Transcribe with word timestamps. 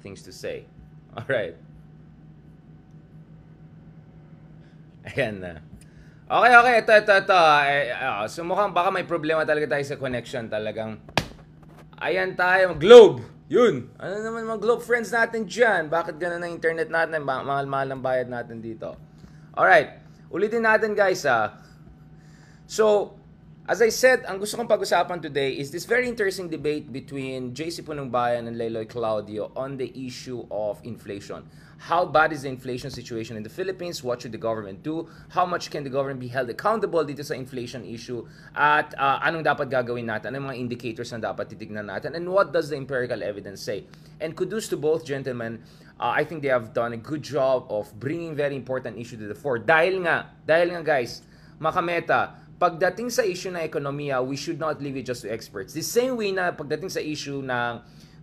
things 0.00 0.22
to 0.24 0.32
say. 0.32 0.64
All 1.16 1.26
right. 1.26 1.56
Ayan 5.08 5.40
na. 5.40 5.64
Okay, 6.28 6.52
okay. 6.52 6.74
Ito, 6.84 6.92
ito, 7.00 7.12
ito. 7.24 7.40
Eh, 7.64 7.88
uh, 7.96 8.28
so 8.28 8.44
mukhang 8.44 8.76
baka 8.76 8.92
may 8.92 9.08
problema 9.08 9.48
talaga 9.48 9.72
tayo 9.72 9.84
sa 9.88 9.96
connection. 9.96 10.44
Talagang, 10.52 11.00
ayan 11.96 12.36
tayo. 12.36 12.76
Globe! 12.76 13.24
Yun! 13.48 13.88
Ano 13.96 14.14
naman 14.20 14.44
mga 14.44 14.60
Globe 14.60 14.84
friends 14.84 15.08
natin 15.08 15.48
dyan? 15.48 15.88
Bakit 15.88 16.20
ganun 16.20 16.44
ang 16.44 16.52
internet 16.52 16.92
natin? 16.92 17.24
Mahal-mahal 17.24 17.96
ang 17.96 18.04
bayad 18.04 18.28
natin 18.28 18.60
dito. 18.60 18.92
Alright. 19.56 20.04
Ulitin 20.28 20.68
natin 20.68 20.92
guys 20.92 21.24
ah. 21.24 21.56
So, 22.68 23.16
as 23.68 23.84
I 23.84 23.92
said, 23.92 24.24
ang 24.24 24.40
gusto 24.40 24.56
kong 24.56 24.64
pag-usapan 24.64 25.20
today 25.20 25.52
is 25.52 25.68
this 25.68 25.84
very 25.84 26.08
interesting 26.08 26.48
debate 26.48 26.88
between 26.88 27.52
JC 27.52 27.84
Punungbayan 27.84 28.48
and 28.48 28.56
Leloy 28.56 28.88
Claudio 28.88 29.52
on 29.52 29.76
the 29.76 29.92
issue 29.92 30.40
of 30.48 30.80
inflation. 30.88 31.44
How 31.76 32.08
bad 32.08 32.32
is 32.32 32.42
the 32.42 32.48
inflation 32.48 32.88
situation 32.88 33.36
in 33.36 33.44
the 33.44 33.52
Philippines? 33.52 34.00
What 34.00 34.24
should 34.24 34.32
the 34.32 34.40
government 34.40 34.80
do? 34.80 35.04
How 35.28 35.44
much 35.44 35.68
can 35.68 35.84
the 35.84 35.92
government 35.92 36.16
be 36.16 36.32
held 36.32 36.48
accountable 36.48 37.04
dito 37.04 37.20
sa 37.20 37.36
inflation 37.36 37.84
issue? 37.84 38.24
At 38.56 38.96
uh, 38.96 39.20
anong 39.20 39.44
dapat 39.44 39.68
gagawin 39.68 40.08
natin? 40.08 40.32
Anong 40.32 40.48
mga 40.48 40.58
indicators 40.64 41.12
na 41.12 41.20
dapat 41.20 41.52
titignan 41.52 41.92
natin? 41.92 42.16
And 42.16 42.24
what 42.24 42.56
does 42.56 42.72
the 42.72 42.76
empirical 42.80 43.20
evidence 43.20 43.60
say? 43.60 43.84
And 44.16 44.32
kudos 44.32 44.72
to 44.72 44.80
both 44.80 45.04
gentlemen. 45.04 45.60
Uh, 46.00 46.16
I 46.16 46.24
think 46.24 46.40
they 46.40 46.48
have 46.48 46.72
done 46.72 46.96
a 46.96 47.00
good 47.00 47.20
job 47.20 47.68
of 47.68 47.92
bringing 48.00 48.32
very 48.32 48.56
important 48.56 48.96
issue 48.96 49.20
to 49.20 49.28
the 49.28 49.36
fore. 49.36 49.60
Dahil 49.60 50.08
nga, 50.08 50.32
dahil 50.48 50.72
nga 50.72 50.80
guys, 50.80 51.20
makameta, 51.60 52.47
pagdating 52.58 53.08
sa 53.14 53.22
issue 53.22 53.54
ng 53.54 53.62
ekonomiya, 53.62 54.18
we 54.18 54.34
should 54.34 54.58
not 54.58 54.82
leave 54.82 54.98
it 54.98 55.06
just 55.06 55.22
to 55.22 55.30
experts. 55.30 55.72
The 55.72 55.86
same 55.86 56.18
way 56.18 56.34
na 56.34 56.50
pagdating 56.50 56.90
sa 56.90 56.98
issue 56.98 57.38
ng 57.38 57.72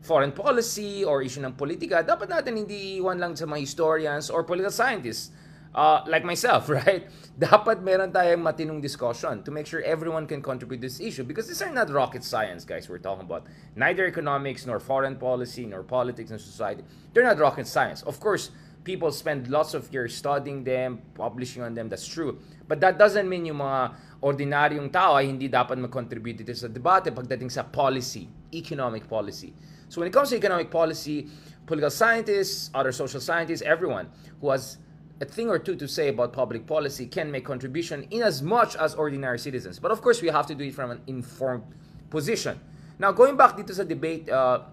foreign 0.04 0.36
policy 0.36 1.02
or 1.08 1.24
issue 1.24 1.42
ng 1.42 1.56
politika, 1.56 2.04
dapat 2.04 2.30
natin 2.30 2.62
hindi 2.62 3.00
iwan 3.02 3.18
lang 3.18 3.34
sa 3.34 3.48
mga 3.48 3.64
historians 3.64 4.28
or 4.30 4.44
political 4.44 4.76
scientists. 4.76 5.32
Uh, 5.76 6.00
like 6.08 6.24
myself, 6.24 6.70
right? 6.72 7.12
Dapat 7.36 7.84
meron 7.84 8.08
tayong 8.08 8.40
matinong 8.40 8.80
discussion 8.80 9.44
to 9.44 9.52
make 9.52 9.68
sure 9.68 9.84
everyone 9.84 10.24
can 10.24 10.40
contribute 10.40 10.80
this 10.80 11.04
issue 11.04 11.28
because 11.28 11.52
these 11.52 11.60
are 11.60 11.68
not 11.68 11.92
rocket 11.92 12.24
science, 12.24 12.64
guys, 12.64 12.88
we're 12.88 12.96
talking 12.96 13.28
about. 13.28 13.44
Neither 13.76 14.08
economics, 14.08 14.64
nor 14.64 14.80
foreign 14.80 15.20
policy, 15.20 15.68
nor 15.68 15.84
politics 15.84 16.32
and 16.32 16.40
society. 16.40 16.88
They're 17.12 17.28
not 17.28 17.44
rocket 17.44 17.68
science. 17.68 18.08
Of 18.08 18.24
course, 18.24 18.56
people 18.86 19.12
spend 19.12 19.50
lots 19.50 19.74
of 19.74 19.92
years 19.92 20.16
studying 20.16 20.64
them, 20.64 21.02
publishing 21.12 21.62
on 21.62 21.76
them, 21.76 21.90
that's 21.90 22.08
true. 22.08 22.40
But 22.70 22.80
that 22.80 22.98
doesn't 22.98 23.28
mean 23.28 23.46
yung 23.46 23.60
mga 23.60 23.92
ordinaryong 24.26 24.90
tao 24.90 25.22
ay 25.22 25.30
hindi 25.30 25.46
dapat 25.46 25.78
mag-contribute 25.78 26.42
dito 26.42 26.58
sa 26.58 26.66
debate 26.66 27.14
pagdating 27.14 27.54
sa 27.54 27.62
policy, 27.62 28.26
economic 28.58 29.06
policy. 29.06 29.54
So 29.86 30.02
when 30.02 30.10
it 30.10 30.14
comes 30.18 30.34
to 30.34 30.36
economic 30.42 30.74
policy, 30.74 31.30
political 31.70 31.94
scientists, 31.94 32.74
other 32.74 32.90
social 32.90 33.22
scientists, 33.22 33.62
everyone 33.62 34.10
who 34.42 34.50
has 34.50 34.82
a 35.22 35.30
thing 35.30 35.46
or 35.48 35.62
two 35.62 35.78
to 35.78 35.86
say 35.86 36.10
about 36.10 36.34
public 36.34 36.66
policy 36.66 37.06
can 37.06 37.30
make 37.30 37.46
contribution 37.46 38.10
in 38.10 38.26
as 38.26 38.42
much 38.42 38.74
as 38.76 38.98
ordinary 38.98 39.38
citizens. 39.38 39.78
But 39.78 39.94
of 39.94 40.02
course, 40.02 40.26
we 40.26 40.34
have 40.34 40.50
to 40.50 40.56
do 40.58 40.66
it 40.66 40.74
from 40.74 40.90
an 40.90 41.06
informed 41.06 41.64
position. 42.10 42.58
Now, 42.98 43.14
going 43.14 43.38
back 43.38 43.54
dito 43.56 43.78
sa 43.78 43.86
debate 43.86 44.26
uh, 44.34 44.66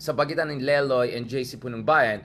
sa 0.00 0.16
pagitan 0.16 0.48
ng 0.48 0.64
Leloy 0.64 1.12
and 1.12 1.28
JC 1.28 1.60
Punong 1.60 1.84
Bayan, 1.84 2.24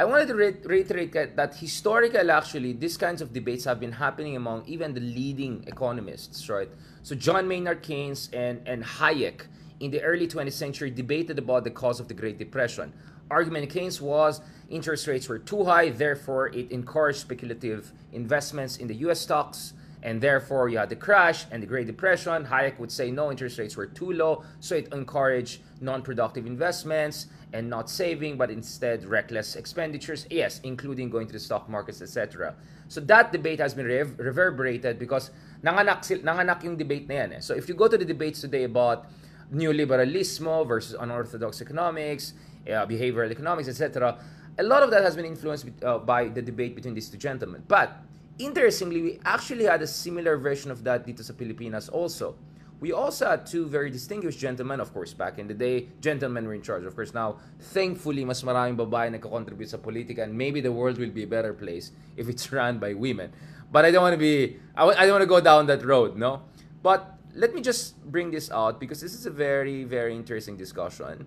I 0.00 0.04
wanted 0.06 0.28
to 0.28 0.34
re- 0.34 0.56
reiterate 0.64 1.12
that 1.12 1.54
historically, 1.56 2.30
actually, 2.30 2.72
these 2.72 2.96
kinds 2.96 3.20
of 3.20 3.34
debates 3.34 3.64
have 3.66 3.78
been 3.78 3.92
happening 3.92 4.34
among 4.34 4.64
even 4.66 4.94
the 4.94 5.00
leading 5.00 5.62
economists, 5.66 6.48
right? 6.48 6.70
So 7.02 7.14
John 7.14 7.46
Maynard 7.46 7.82
Keynes 7.82 8.30
and, 8.32 8.66
and 8.66 8.82
Hayek 8.82 9.42
in 9.78 9.90
the 9.90 10.00
early 10.00 10.26
20th 10.26 10.54
century 10.54 10.90
debated 10.90 11.38
about 11.38 11.64
the 11.64 11.70
cause 11.70 12.00
of 12.00 12.08
the 12.08 12.14
Great 12.14 12.38
Depression. 12.38 12.94
Argument 13.30 13.68
Keynes 13.68 14.00
was 14.00 14.40
interest 14.70 15.06
rates 15.06 15.28
were 15.28 15.38
too 15.38 15.64
high, 15.64 15.90
therefore 15.90 16.48
it 16.48 16.72
encouraged 16.72 17.18
speculative 17.18 17.92
investments 18.14 18.78
in 18.78 18.86
the 18.88 18.94
US 19.06 19.20
stocks, 19.20 19.74
and 20.02 20.20
therefore 20.20 20.68
you 20.68 20.78
had 20.78 20.88
the 20.88 20.96
crash 20.96 21.46
and 21.50 21.62
the 21.62 21.66
Great 21.66 21.86
Depression. 21.86 22.44
Hayek 22.46 22.78
would 22.78 22.90
say 22.90 23.10
no, 23.10 23.30
interest 23.30 23.58
rates 23.58 23.76
were 23.76 23.86
too 23.86 24.12
low, 24.12 24.44
so 24.60 24.74
it 24.76 24.92
encouraged 24.92 25.60
non-productive 25.80 26.46
investments 26.46 27.26
and 27.52 27.68
not 27.68 27.90
saving, 27.90 28.36
but 28.36 28.50
instead 28.50 29.04
reckless 29.04 29.56
expenditures. 29.56 30.26
Yes, 30.30 30.60
including 30.62 31.10
going 31.10 31.26
to 31.26 31.32
the 31.32 31.40
stock 31.40 31.68
markets, 31.68 32.00
etc. 32.00 32.54
So 32.88 33.00
that 33.02 33.32
debate 33.32 33.60
has 33.60 33.74
been 33.74 33.86
rev- 33.86 34.18
reverberated 34.18 34.98
because 34.98 35.30
nanganak, 35.62 36.00
nanganak 36.22 36.62
yung 36.64 36.76
debate 36.76 37.08
na 37.08 37.14
yan. 37.14 37.32
Eh. 37.34 37.40
So 37.40 37.54
if 37.54 37.68
you 37.68 37.74
go 37.74 37.88
to 37.88 37.98
the 37.98 38.04
debates 38.04 38.40
today 38.40 38.64
about 38.64 39.06
neoliberalismo 39.52 40.66
versus 40.66 40.96
unorthodox 40.98 41.60
economics, 41.60 42.34
uh, 42.66 42.86
behavioral 42.86 43.30
economics, 43.30 43.68
etc. 43.68 44.18
A 44.58 44.62
lot 44.62 44.82
of 44.82 44.90
that 44.90 45.02
has 45.02 45.16
been 45.16 45.24
influenced 45.24 45.66
uh, 45.82 45.98
by 45.98 46.28
the 46.28 46.42
debate 46.42 46.74
between 46.74 46.94
these 46.94 47.08
two 47.08 47.16
gentlemen. 47.16 47.62
But 47.66 47.96
interestingly, 48.38 49.02
we 49.02 49.20
actually 49.24 49.64
had 49.64 49.82
a 49.82 49.86
similar 49.86 50.36
version 50.36 50.70
of 50.70 50.84
that 50.84 51.06
dito 51.06 51.24
sa 51.24 51.32
Pilipinas 51.32 51.88
also. 51.88 52.36
We 52.80 52.92
also 52.92 53.28
had 53.28 53.44
two 53.44 53.66
very 53.66 53.90
distinguished 53.90 54.40
gentlemen, 54.40 54.80
of 54.80 54.94
course, 54.94 55.12
back 55.12 55.38
in 55.38 55.46
the 55.46 55.54
day. 55.54 55.88
Gentlemen 56.00 56.46
were 56.46 56.54
in 56.54 56.62
charge. 56.62 56.84
Of 56.84 56.96
course, 56.96 57.12
now, 57.12 57.36
thankfully, 57.76 58.24
mas 58.24 58.40
maraming 58.40 58.80
babae 58.80 59.12
nagko-contribute 59.12 59.68
sa 59.68 59.76
politika 59.76 60.24
and 60.24 60.32
maybe 60.32 60.64
the 60.64 60.72
world 60.72 60.96
will 60.96 61.12
be 61.12 61.24
a 61.24 61.28
better 61.28 61.52
place 61.52 61.92
if 62.16 62.28
it's 62.28 62.48
run 62.56 62.80
by 62.80 62.94
women. 62.96 63.32
But 63.70 63.84
I 63.84 63.92
don't 63.92 64.02
want 64.02 64.14
to 64.14 64.22
be, 64.22 64.56
I 64.74 65.04
don't 65.04 65.20
want 65.20 65.22
to 65.22 65.28
go 65.28 65.40
down 65.44 65.66
that 65.68 65.84
road, 65.84 66.16
no? 66.16 66.42
But 66.82 67.20
let 67.34 67.54
me 67.54 67.60
just 67.60 68.00
bring 68.10 68.30
this 68.30 68.50
out 68.50 68.80
because 68.80 69.00
this 69.00 69.14
is 69.14 69.26
a 69.26 69.30
very 69.30 69.84
very 69.84 70.14
interesting 70.14 70.56
discussion. 70.56 71.26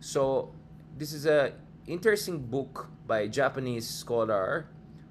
So 0.00 0.52
this 0.96 1.12
is 1.12 1.26
a 1.26 1.52
interesting 1.86 2.38
book 2.38 2.88
by 3.06 3.28
Japanese 3.28 3.88
scholar 3.88 4.66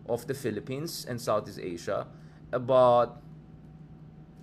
of 0.10 0.28
the 0.28 0.36
Philippines 0.36 1.06
and 1.08 1.20
Southeast 1.20 1.60
Asia 1.60 2.08
about 2.52 3.24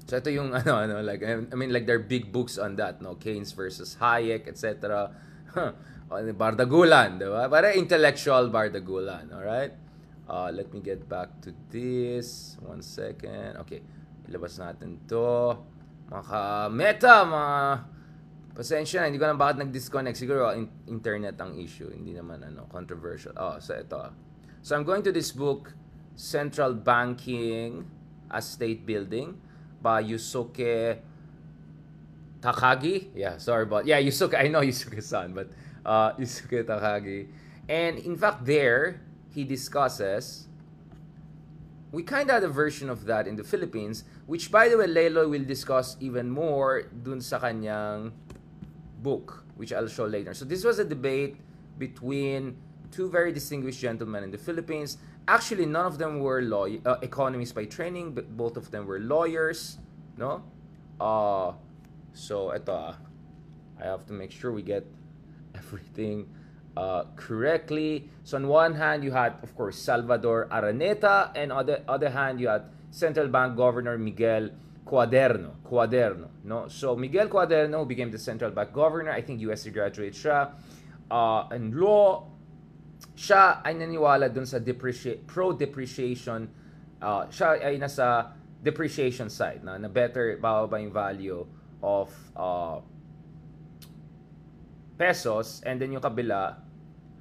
so 0.08 0.18
ito 0.18 0.32
yung 0.32 0.54
ano 0.60 0.80
ano 0.80 0.94
like 1.04 1.22
I 1.22 1.54
mean 1.54 1.70
like 1.70 1.86
there 1.86 1.96
are 1.96 2.02
big 2.02 2.32
books 2.32 2.58
on 2.58 2.76
that 2.80 2.98
no 3.04 3.14
Keynes 3.16 3.52
versus 3.52 3.96
Hayek 4.00 4.48
etc. 4.48 5.12
Bardagulan, 6.10 7.22
di 7.22 7.26
ba? 7.30 7.46
Para 7.46 7.70
intellectual 7.70 8.50
Bardagulan, 8.50 9.30
all 9.30 9.46
right? 9.46 9.70
Uh, 10.26 10.50
let 10.50 10.70
me 10.74 10.82
get 10.82 11.06
back 11.06 11.38
to 11.42 11.54
this. 11.70 12.58
One 12.62 12.82
second. 12.82 13.62
Okay. 13.62 13.82
Ilabas 14.26 14.58
natin 14.58 14.98
to. 15.06 15.54
Maka 16.10 16.66
meta, 16.66 17.22
mga 17.22 17.58
pasensya 18.54 19.02
na, 19.02 19.06
hindi 19.06 19.22
ko 19.22 19.30
na 19.30 19.38
bakit 19.38 19.62
nag-disconnect. 19.62 20.18
Siguro 20.18 20.50
in- 20.54 20.70
internet 20.90 21.38
ang 21.38 21.54
issue, 21.54 21.86
hindi 21.90 22.10
naman 22.10 22.42
ano, 22.42 22.66
controversial. 22.66 23.34
Oh, 23.38 23.62
so 23.62 23.78
ito. 23.78 23.98
So 24.62 24.76
I'm 24.76 24.84
going 24.84 25.02
to 25.04 25.12
this 25.12 25.32
book, 25.32 25.74
Central 26.16 26.74
Banking 26.74 27.88
as 28.30 28.48
State 28.48 28.84
Building 28.84 29.40
by 29.80 30.04
Yusuke 30.04 30.98
Takagi. 32.40 33.08
Yeah, 33.14 33.38
sorry 33.38 33.64
about 33.64 33.86
Yeah, 33.86 34.00
Yusuke. 34.00 34.36
I 34.38 34.48
know 34.48 34.60
Yusuke-san, 34.70 35.32
but 35.32 35.50
uh, 35.84 36.12
Yusuke 36.14 36.64
Takagi. 36.64 37.28
And 37.68 37.98
in 37.98 38.16
fact, 38.16 38.44
there 38.44 39.00
he 39.32 39.44
discusses 39.44 40.48
we 41.92 42.02
kind 42.02 42.30
of 42.30 42.34
had 42.34 42.44
a 42.44 42.48
version 42.48 42.88
of 42.88 43.04
that 43.06 43.26
in 43.26 43.36
the 43.36 43.42
Philippines, 43.42 44.04
which 44.26 44.50
by 44.50 44.68
the 44.68 44.76
way, 44.76 44.86
Leloy 44.86 45.28
will 45.28 45.44
discuss 45.44 45.96
even 46.00 46.30
more 46.30 46.82
dun 46.82 47.20
sa 47.20 47.40
kanyang 47.40 48.12
book, 49.02 49.44
which 49.56 49.72
I'll 49.72 49.88
show 49.90 50.06
later. 50.06 50.34
So 50.34 50.44
this 50.44 50.62
was 50.62 50.78
a 50.78 50.84
debate 50.84 51.36
between 51.78 52.56
two 52.90 53.08
very 53.08 53.32
distinguished 53.32 53.80
gentlemen 53.80 54.24
in 54.24 54.30
the 54.30 54.38
Philippines. 54.38 54.98
Actually, 55.28 55.66
none 55.66 55.86
of 55.86 55.98
them 55.98 56.20
were 56.20 56.42
law 56.42 56.66
uh, 56.66 56.96
economists 57.02 57.52
by 57.52 57.64
training, 57.64 58.12
but 58.12 58.36
both 58.36 58.56
of 58.56 58.70
them 58.70 58.86
were 58.86 58.98
lawyers, 58.98 59.78
no? 60.16 60.42
Uh, 61.00 61.52
so 62.12 62.54
ito, 62.54 62.72
uh, 62.72 62.94
I 63.80 63.84
have 63.84 64.06
to 64.06 64.12
make 64.12 64.30
sure 64.30 64.52
we 64.52 64.62
get 64.62 64.84
everything 65.54 66.28
uh, 66.76 67.04
correctly. 67.16 68.08
So 68.24 68.36
on 68.36 68.48
one 68.48 68.74
hand, 68.74 69.04
you 69.04 69.12
had, 69.12 69.34
of 69.42 69.54
course, 69.56 69.78
Salvador 69.78 70.48
Araneta, 70.50 71.32
and 71.34 71.52
on 71.52 71.66
the 71.66 71.82
other 71.88 72.10
hand, 72.10 72.40
you 72.40 72.48
had 72.48 72.70
Central 72.90 73.28
Bank 73.28 73.56
Governor 73.56 73.98
Miguel 73.98 74.50
Cuaderno. 74.84 75.54
Cuaderno, 75.64 76.28
no? 76.44 76.68
So 76.68 76.96
Miguel 76.96 77.28
Cuaderno 77.28 77.86
became 77.86 78.10
the 78.10 78.18
Central 78.18 78.50
Bank 78.50 78.72
Governor. 78.72 79.12
I 79.12 79.22
think 79.22 79.40
USC 79.40 79.72
graduate 79.72 80.14
siya. 80.14 80.52
Uh, 81.10 81.46
and 81.50 81.74
law, 81.74 82.26
siya 83.14 83.60
ay 83.60 83.76
naniwala 83.76 84.32
dun 84.32 84.48
sa 84.48 84.58
depreci- 84.58 85.20
pro-depreciation. 85.28 86.48
Uh, 87.00 87.28
siya 87.28 87.60
ay 87.60 87.76
nasa 87.80 88.36
depreciation 88.60 89.32
side 89.32 89.64
na, 89.64 89.80
na 89.80 89.88
better 89.88 90.36
bababa 90.36 90.76
yung 90.80 90.92
value 90.92 91.44
of 91.80 92.12
uh, 92.36 92.76
pesos 95.00 95.64
and 95.64 95.80
then 95.80 95.96
yung 95.96 96.04
kabila 96.04 96.60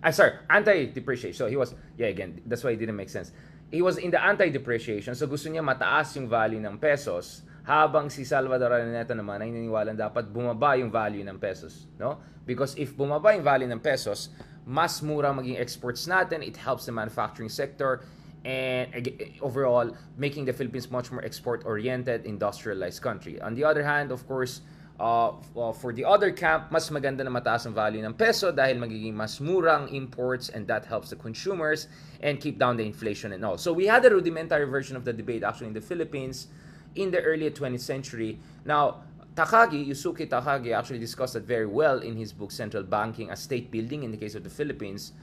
ah 0.03 0.11
sorry 0.11 0.35
anti-depreciation. 0.51 1.35
So 1.35 1.47
he 1.47 1.55
was 1.55 1.75
yeah 1.95 2.11
again 2.11 2.43
that's 2.43 2.63
why 2.63 2.75
it 2.75 2.79
didn't 2.79 2.99
make 2.99 3.07
sense. 3.07 3.31
He 3.71 3.79
was 3.79 3.99
in 3.99 4.11
the 4.11 4.19
anti-depreciation 4.19 5.15
so 5.15 5.27
gusto 5.31 5.47
niya 5.47 5.63
mataas 5.63 6.11
yung 6.19 6.27
value 6.27 6.59
ng 6.59 6.75
pesos 6.75 7.47
habang 7.63 8.11
si 8.11 8.27
Salvador 8.27 8.75
Araneta 8.75 9.15
naman 9.15 9.39
ay 9.39 9.47
naniniwala 9.53 9.95
dapat 9.95 10.27
bumaba 10.27 10.75
yung 10.75 10.91
value 10.91 11.23
ng 11.23 11.39
pesos 11.39 11.87
no? 11.95 12.19
Because 12.43 12.75
if 12.75 12.91
bumaba 12.97 13.31
yung 13.31 13.45
value 13.45 13.69
ng 13.69 13.79
pesos 13.79 14.33
mas 14.65 15.01
mura 15.01 15.33
maging 15.33 15.59
exports 15.59 16.07
natin. 16.07 16.45
It 16.45 16.57
helps 16.57 16.85
the 16.85 16.91
manufacturing 16.91 17.49
sector 17.49 18.01
and 18.45 19.11
overall 19.41 19.91
making 20.17 20.45
the 20.45 20.53
Philippines 20.53 20.89
much 20.89 21.11
more 21.11 21.23
export-oriented, 21.23 22.25
industrialized 22.25 23.01
country. 23.01 23.41
On 23.41 23.53
the 23.53 23.63
other 23.63 23.83
hand, 23.83 24.11
of 24.11 24.25
course, 24.27 24.61
uh, 24.99 25.31
well, 25.53 25.73
for 25.73 25.93
the 25.93 26.03
other 26.03 26.31
camp, 26.31 26.71
mas 26.71 26.89
maganda 26.89 27.23
na 27.23 27.31
mataas 27.31 27.65
ang 27.65 27.73
value 27.73 28.03
ng 28.03 28.13
peso 28.13 28.51
dahil 28.51 28.75
magiging 28.75 29.13
mas 29.13 29.39
murang 29.39 29.87
imports 29.93 30.49
and 30.49 30.67
that 30.67 30.85
helps 30.85 31.09
the 31.09 31.15
consumers 31.15 31.87
and 32.21 32.39
keep 32.39 32.59
down 32.59 32.75
the 32.75 32.83
inflation 32.83 33.31
and 33.31 33.43
all. 33.43 33.57
So 33.57 33.71
we 33.71 33.87
had 33.87 34.03
a 34.05 34.11
rudimentary 34.11 34.67
version 34.67 34.95
of 34.95 35.05
the 35.05 35.13
debate 35.13 35.43
actually 35.43 35.67
in 35.67 35.73
the 35.73 35.83
Philippines 35.83 36.47
in 36.95 37.11
the 37.11 37.21
early 37.21 37.49
20th 37.49 37.79
century. 37.79 38.39
Now, 38.65 39.03
Takagi, 39.39 39.87
Yusuke 39.87 40.27
Takagi 40.27 40.75
actually 40.75 40.99
discussed 40.99 41.35
it 41.37 41.43
very 41.43 41.65
well 41.65 41.99
in 41.99 42.17
his 42.17 42.33
book 42.33 42.51
Central 42.51 42.83
Banking 42.83 43.29
as 43.29 43.39
State 43.39 43.71
Building 43.71 44.03
in 44.03 44.11
the 44.11 44.17
case 44.17 44.35
of 44.35 44.43
the 44.43 44.49
Philippines. 44.49 45.13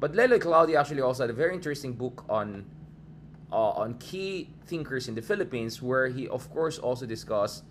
But 0.00 0.14
Leloy 0.14 0.40
Claudio 0.40 0.80
actually 0.80 1.02
also 1.02 1.24
had 1.24 1.30
a 1.30 1.36
very 1.36 1.52
interesting 1.52 1.92
book 1.92 2.24
on 2.28 2.64
uh, 3.52 3.76
on 3.76 3.98
key 3.98 4.48
thinkers 4.64 5.08
in 5.08 5.14
the 5.14 5.20
Philippines 5.20 5.82
where 5.82 6.08
he 6.08 6.26
of 6.28 6.48
course 6.50 6.78
also 6.78 7.04
discussed 7.04 7.64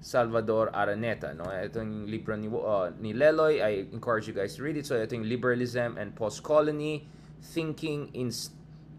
Salvador 0.00 0.74
Araneta. 0.74 1.36
No? 1.38 1.46
Ito 1.46 1.78
yung 1.78 2.10
libro 2.10 2.34
ni, 2.34 2.50
uh, 2.50 2.90
ni 2.98 3.14
Leloy. 3.14 3.62
I 3.62 3.86
encourage 3.94 4.26
you 4.26 4.34
guys 4.34 4.56
to 4.56 4.62
read 4.66 4.76
it. 4.76 4.86
So 4.86 4.98
ito 4.98 5.14
yung 5.14 5.30
Liberalism 5.30 5.98
and 6.02 6.14
Post-Colony, 6.18 7.06
Thinking 7.54 8.10
in 8.10 8.34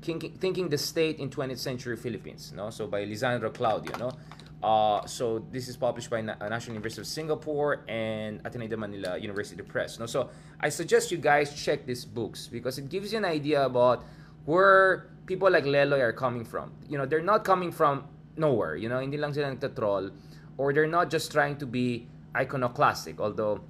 Thinking, 0.01 0.31
Thinking 0.39 0.69
the 0.71 0.79
State 0.79 1.19
in 1.19 1.29
20th 1.29 1.59
Century 1.59 1.99
Philippines. 1.99 2.53
No? 2.55 2.71
So 2.71 2.87
by 2.87 3.03
Lisandro 3.03 3.51
Claudio. 3.51 3.91
No? 3.99 4.15
Uh, 4.63 5.05
so 5.05 5.45
this 5.51 5.67
is 5.67 5.77
published 5.77 6.09
by 6.09 6.21
Na- 6.21 6.35
National 6.41 6.73
University 6.75 7.01
of 7.01 7.07
Singapore 7.07 7.85
and 7.87 8.41
Ateneo 8.45 8.67
de 8.67 8.77
Manila 8.77 9.17
University 9.17 9.61
Press. 9.61 9.99
No? 9.99 10.05
So 10.05 10.29
I 10.59 10.69
suggest 10.69 11.11
you 11.11 11.17
guys 11.17 11.53
check 11.53 11.85
these 11.85 12.05
books 12.05 12.47
because 12.47 12.77
it 12.77 12.89
gives 12.89 13.11
you 13.11 13.19
an 13.19 13.25
idea 13.25 13.63
about 13.65 14.03
where 14.45 15.11
people 15.25 15.51
like 15.51 15.65
Leloy 15.65 15.99
are 15.99 16.13
coming 16.13 16.45
from. 16.45 16.71
You 16.89 16.97
know, 16.97 17.05
they're 17.05 17.21
not 17.21 17.43
coming 17.43 17.71
from 17.71 18.05
nowhere. 18.37 18.75
You 18.75 18.89
know, 18.89 18.99
hindi 18.99 19.17
lang 19.17 19.33
sila 19.33 19.53
nagtatroll 19.55 20.11
or 20.57 20.73
they're 20.73 20.87
not 20.87 21.09
just 21.09 21.31
trying 21.31 21.57
to 21.57 21.65
be 21.65 22.07
iconoclastic. 22.35 23.19
Although, 23.19 23.61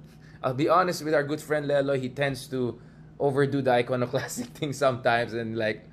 I'll 0.42 0.54
be 0.54 0.68
honest 0.68 1.04
with 1.04 1.14
our 1.14 1.24
good 1.24 1.40
friend 1.40 1.66
Lelo, 1.66 1.98
he 1.98 2.08
tends 2.08 2.46
to 2.48 2.80
overdo 3.18 3.62
the 3.62 3.72
iconoclastic 3.72 4.46
thing 4.58 4.72
sometimes 4.72 5.32
and 5.32 5.56
like, 5.56 5.84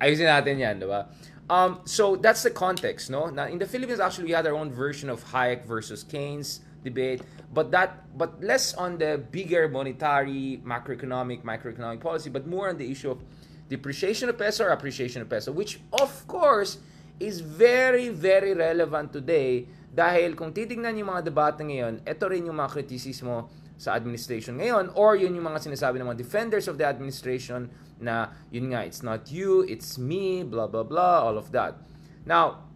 ayusin 0.00 0.26
natin 0.26 0.58
yan, 0.58 0.80
diba? 0.80 1.06
Um, 1.48 1.80
so 1.84 2.16
that's 2.16 2.42
the 2.42 2.50
context, 2.50 3.08
no? 3.08 3.30
Now 3.30 3.46
in 3.46 3.58
the 3.58 3.66
Philippines, 3.66 4.00
actually, 4.00 4.24
we 4.24 4.32
had 4.32 4.46
our 4.46 4.54
own 4.54 4.70
version 4.70 5.08
of 5.08 5.24
Hayek 5.32 5.64
versus 5.64 6.04
Keynes 6.04 6.60
debate, 6.84 7.22
but 7.52 7.70
that, 7.70 8.04
but 8.16 8.42
less 8.42 8.74
on 8.74 8.98
the 8.98 9.16
bigger 9.30 9.68
monetary, 9.68 10.60
macroeconomic, 10.64 11.42
microeconomic 11.42 12.00
policy, 12.00 12.28
but 12.28 12.46
more 12.46 12.68
on 12.68 12.76
the 12.76 12.90
issue 12.90 13.10
of 13.10 13.24
depreciation 13.68 14.28
of 14.28 14.36
peso 14.36 14.64
or 14.64 14.70
appreciation 14.70 15.22
of 15.22 15.28
peso, 15.28 15.50
which 15.52 15.80
of 15.92 16.26
course 16.26 16.78
is 17.18 17.40
very, 17.40 18.08
very 18.08 18.54
relevant 18.54 19.12
today 19.12 19.66
dahil 19.88 20.36
kung 20.38 20.54
titignan 20.54 20.94
yung 20.94 21.10
mga 21.10 21.26
debate 21.26 21.64
ngayon, 21.64 21.98
ito 22.06 22.24
rin 22.28 22.46
yung 22.46 22.54
mga 22.60 22.70
kritisismo 22.78 23.50
sa 23.78 23.94
administration 23.94 24.58
ngayon 24.58 24.90
or 24.98 25.14
yun 25.14 25.30
yung 25.38 25.46
mga 25.46 25.70
sinasabi 25.70 26.02
ng 26.02 26.10
mga 26.10 26.18
defenders 26.18 26.66
of 26.66 26.76
the 26.76 26.84
administration 26.84 27.70
na 28.02 28.34
yun 28.50 28.74
nga, 28.74 28.82
it's 28.82 29.02
not 29.02 29.30
you, 29.30 29.62
it's 29.66 29.98
me, 29.98 30.42
blah, 30.42 30.66
blah, 30.66 30.82
blah, 30.82 31.22
all 31.22 31.38
of 31.38 31.50
that. 31.54 31.78
Now, 32.26 32.66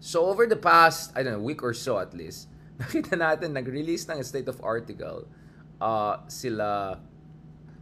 so 0.00 0.28
over 0.28 0.44
the 0.44 0.56
past, 0.56 1.12
I 1.16 1.24
don't 1.24 1.40
know, 1.40 1.44
week 1.44 1.62
or 1.64 1.72
so 1.72 1.98
at 1.98 2.12
least, 2.12 2.48
nakita 2.80 3.16
natin, 3.16 3.56
nag-release 3.56 4.08
ng 4.08 4.20
state 4.22 4.48
of 4.48 4.60
article, 4.64 5.28
uh, 5.80 6.24
sila, 6.28 7.00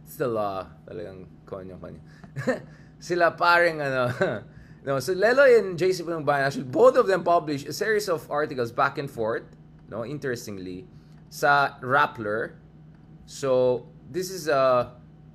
sila, 0.07 0.71
talagang 0.87 1.27
konyo-konyo, 1.47 1.99
sila 2.99 3.35
parang 3.35 3.83
ano, 3.83 4.03
No, 4.87 5.03
so 5.03 5.11
Leloy 5.11 5.59
and 5.59 5.75
JC 5.75 5.99
Panumbayan, 6.07 6.47
actually, 6.47 6.63
both 6.63 6.95
of 6.95 7.07
them 7.11 7.21
published 7.21 7.67
a 7.67 7.73
series 7.75 8.07
of 8.07 8.23
articles 8.31 8.71
back 8.71 8.97
and 8.97 9.11
forth, 9.11 9.43
no, 9.91 10.05
interestingly, 10.05 10.87
sa 11.29 11.75
Rappler. 11.81 12.55
So, 13.25 13.87
this 14.09 14.31
is 14.31 14.47
a 14.47 14.93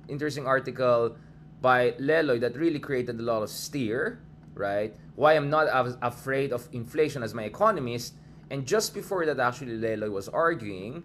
interesting 0.09 0.45
article 0.45 1.15
by 1.61 1.91
Leloy 1.99 2.39
that 2.41 2.57
really 2.57 2.79
created 2.79 3.19
a 3.19 3.23
lot 3.23 3.41
of 3.41 3.49
stir, 3.49 4.19
right? 4.53 4.93
Why 5.15 5.33
I'm 5.33 5.49
not 5.49 5.67
as 5.67 5.97
afraid 6.01 6.51
of 6.51 6.67
inflation 6.73 7.23
as 7.23 7.33
my 7.33 7.43
economist. 7.43 8.15
And 8.49 8.65
just 8.65 8.93
before 8.93 9.25
that, 9.25 9.39
actually, 9.39 9.77
Leloy 9.77 10.11
was 10.11 10.27
arguing 10.27 11.03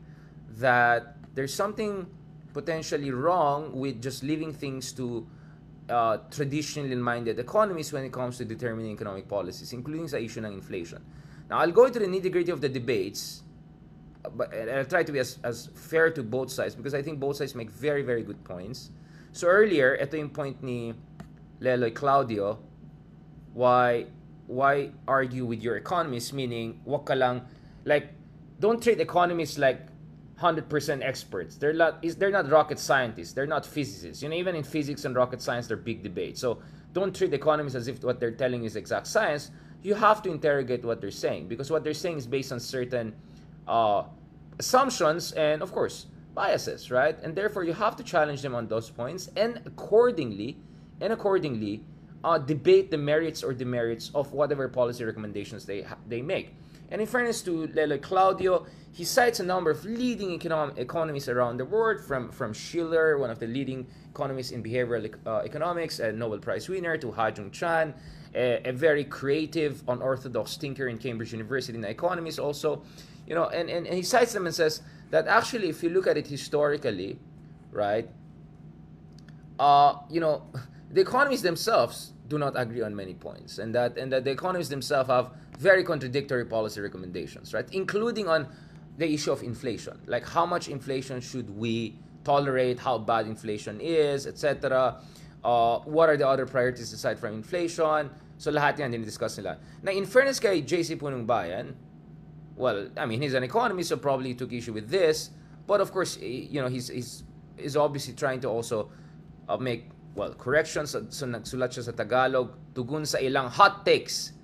that 0.59 1.17
there's 1.35 1.55
something 1.55 2.07
potentially 2.53 3.13
wrong 3.13 3.73
with 3.79 4.03
just 4.03 4.25
leaving 4.25 4.53
things 4.53 4.93
to 4.93 5.27
uh, 5.89 6.19
traditionally 6.31 6.97
minded 6.97 7.39
economists 7.39 7.93
when 7.93 8.05
it 8.05 8.13
comes 8.13 8.37
to 8.39 8.45
determining 8.45 8.93
economic 8.93 9.29
policies, 9.29 9.73
including 9.73 10.09
sa 10.09 10.17
issue 10.17 10.45
ng 10.45 10.53
inflation. 10.53 11.05
Now, 11.49 11.59
I'll 11.59 11.73
go 11.73 11.87
into 11.87 11.99
the 11.99 12.07
nitty 12.07 12.33
gritty 12.33 12.51
of 12.51 12.61
the 12.61 12.69
debates, 12.69 13.43
but 14.35 14.53
I'll 14.55 14.85
try 14.85 15.03
to 15.03 15.13
be 15.13 15.19
as, 15.19 15.39
as 15.45 15.69
fair 15.75 16.11
to 16.11 16.23
both 16.23 16.51
sides 16.51 16.75
because 16.75 16.95
I 16.95 17.03
think 17.03 17.21
both 17.21 17.37
sides 17.37 17.55
make 17.55 17.71
very, 17.71 18.03
very 18.03 18.23
good 18.23 18.43
points. 18.45 18.91
So 19.33 19.47
earlier, 19.47 19.95
ito 20.01 20.17
yung 20.17 20.31
point 20.31 20.63
ni 20.63 20.95
Leloy 21.61 21.95
Claudio, 21.95 22.59
why 23.55 24.07
why 24.49 24.91
argue 25.07 25.45
with 25.45 25.63
your 25.63 25.77
economists, 25.77 26.33
meaning, 26.33 26.81
wag 26.85 27.05
ka 27.05 27.15
lang, 27.15 27.43
like, 27.85 28.09
don't 28.61 28.83
treat 28.83 28.99
economists 28.99 29.59
like 29.59 29.87
100% 30.41 31.03
experts. 31.03 31.57
They're 31.57 31.73
not 31.73 32.03
they're 32.19 32.31
not 32.31 32.49
rocket 32.51 32.79
scientists. 32.79 33.33
They're 33.33 33.47
not 33.47 33.67
physicists. 33.67 34.23
You 34.23 34.29
know, 34.29 34.37
even 34.37 34.55
in 34.55 34.63
physics 34.63 35.05
and 35.05 35.15
rocket 35.15 35.43
science, 35.43 35.67
they're 35.67 35.77
big 35.77 36.03
debates. 36.03 36.41
So 36.41 36.63
don't 36.93 37.15
treat 37.15 37.35
economists 37.35 37.75
as 37.75 37.89
if 37.89 38.03
what 38.03 38.21
they're 38.21 38.33
telling 38.33 38.65
is 38.65 38.77
exact 38.77 39.07
science. 39.07 39.51
You 39.83 39.95
have 39.95 40.23
to 40.23 40.31
interrogate 40.31 40.85
what 40.85 41.01
they're 41.01 41.11
saying 41.11 41.49
because 41.49 41.71
what 41.71 41.85
they're 41.85 41.95
saying 41.95 42.19
is 42.19 42.27
based 42.27 42.53
on 42.53 42.61
certain 42.61 43.15
uh, 43.67 44.05
assumptions 44.59 45.33
and, 45.33 45.63
of 45.63 45.73
course, 45.73 46.07
biases, 46.35 46.91
right? 46.91 47.17
And 47.23 47.35
therefore, 47.35 47.65
you 47.65 47.73
have 47.73 47.97
to 47.97 48.03
challenge 48.03 48.43
them 48.43 48.55
on 48.55 48.69
those 48.69 48.91
points 48.91 49.31
and 49.37 49.61
accordingly, 49.65 50.57
and 51.01 51.13
accordingly, 51.13 51.83
uh, 52.25 52.39
debate 52.39 52.91
the 52.91 52.99
merits 52.99 53.43
or 53.43 53.53
demerits 53.53 54.11
of 54.15 54.33
whatever 54.33 54.69
policy 54.69 55.05
recommendations 55.05 55.65
they 55.65 55.87
they 56.09 56.21
make. 56.21 56.55
And 56.91 57.01
in 57.01 57.07
fairness 57.07 57.43
to 57.43 57.69
Leloy 57.69 58.01
Claudio, 58.01 58.67
he 58.93 59.05
cites 59.05 59.41
a 59.41 59.45
number 59.45 59.71
of 59.71 59.85
leading 59.85 60.39
econom- 60.39 60.77
economists 60.79 61.29
around 61.29 61.59
the 61.59 61.65
world, 61.65 62.01
from, 62.01 62.31
from 62.31 62.53
Shiller, 62.53 63.19
one 63.19 63.31
of 63.31 63.39
the 63.39 63.47
leading 63.47 63.87
economists 64.11 64.53
in 64.53 64.63
behavioral 64.63 65.15
uh, 65.27 65.43
economics, 65.45 66.01
a 66.01 66.13
Nobel 66.13 66.39
Prize 66.39 66.69
winner, 66.69 66.97
to 66.97 67.13
Ha-Joon 67.13 67.51
Chang, 67.51 67.93
a, 68.35 68.63
a, 68.65 68.73
very 68.73 69.05
creative, 69.05 69.83
unorthodox 69.87 70.57
thinker 70.57 70.89
in 70.89 70.97
Cambridge 70.97 71.33
University, 71.33 71.77
an 71.77 71.85
economist 71.85 72.39
also. 72.39 72.83
You 73.29 73.35
know, 73.35 73.45
and, 73.49 73.69
and, 73.69 73.87
and 73.87 73.95
he 73.95 74.03
cites 74.03 74.33
them 74.33 74.47
and 74.47 74.55
says 74.55 74.81
that 75.11 75.29
actually, 75.29 75.69
if 75.69 75.83
you 75.83 75.91
look 75.91 76.07
at 76.07 76.17
it 76.17 76.27
historically, 76.27 77.19
right, 77.71 78.09
uh, 79.61 79.97
you 80.09 80.19
know, 80.19 80.43
the 80.91 81.03
economists 81.03 81.43
themselves 81.43 82.13
do 82.29 82.39
not 82.39 82.55
agree 82.57 82.81
on 82.81 82.97
many 82.97 83.13
points, 83.13 83.59
and 83.59 83.75
that 83.75 83.99
and 83.99 84.11
that 84.13 84.25
the 84.25 84.31
economists 84.31 84.71
themselves 84.71 85.11
have 85.11 85.31
very 85.59 85.85
contradictory 85.85 86.47
policy 86.47 86.81
recommendations, 86.81 87.53
right, 87.53 87.69
including 87.73 88.29
on 88.29 88.49
the 88.97 89.13
issue 89.13 89.31
of 89.31 89.43
inflation, 89.43 90.01
like 90.07 90.27
how 90.27 90.47
much 90.47 90.69
inflation 90.69 91.21
should 91.21 91.51
we 91.51 91.99
tolerate, 92.25 92.79
how 92.79 92.97
bad 92.97 93.27
inflation 93.27 93.81
is, 93.81 94.27
etc. 94.27 94.97
Uh, 95.45 95.79
what 95.81 96.09
are 96.09 96.17
the 96.17 96.27
other 96.27 96.47
priorities 96.47 96.93
aside 96.93 97.19
from 97.19 97.35
inflation? 97.35 98.11
So 98.39 98.53
lahat 98.53 98.79
yan 98.79 98.93
dinidiscuss 98.93 99.37
nila. 99.39 99.59
Now, 99.83 99.93
in 99.93 100.07
fairness 100.07 100.41
kay 100.41 100.63
JC 100.63 100.97
Punongbayan, 100.97 101.75
well, 102.59 102.91
I 102.97 103.07
mean, 103.07 103.23
he's 103.23 103.35
an 103.35 103.45
economist, 103.45 103.89
so 103.89 103.97
probably 103.97 104.31
he 104.31 104.35
took 104.35 104.53
issue 104.53 104.75
with 104.75 104.91
this. 104.91 105.31
But 105.67 105.81
of 105.81 105.93
course, 105.93 106.19
you 106.19 106.61
know, 106.61 106.69
he's, 106.69 106.89
he's, 106.89 107.23
is 107.57 107.77
obviously 107.77 108.15
trying 108.15 108.41
to 108.41 108.49
also 108.49 108.91
uh, 109.49 109.57
make 109.57 109.89
well, 110.15 110.35
corrections, 110.35 110.91
so, 110.91 111.07
so 111.09 111.27
nagsulat 111.27 111.71
siya 111.71 111.87
sa 111.87 111.93
Tagalog, 111.95 112.59
tugon 112.75 113.07
sa 113.07 113.19
ilang 113.23 113.47
hot 113.47 113.87
takes 113.87 114.35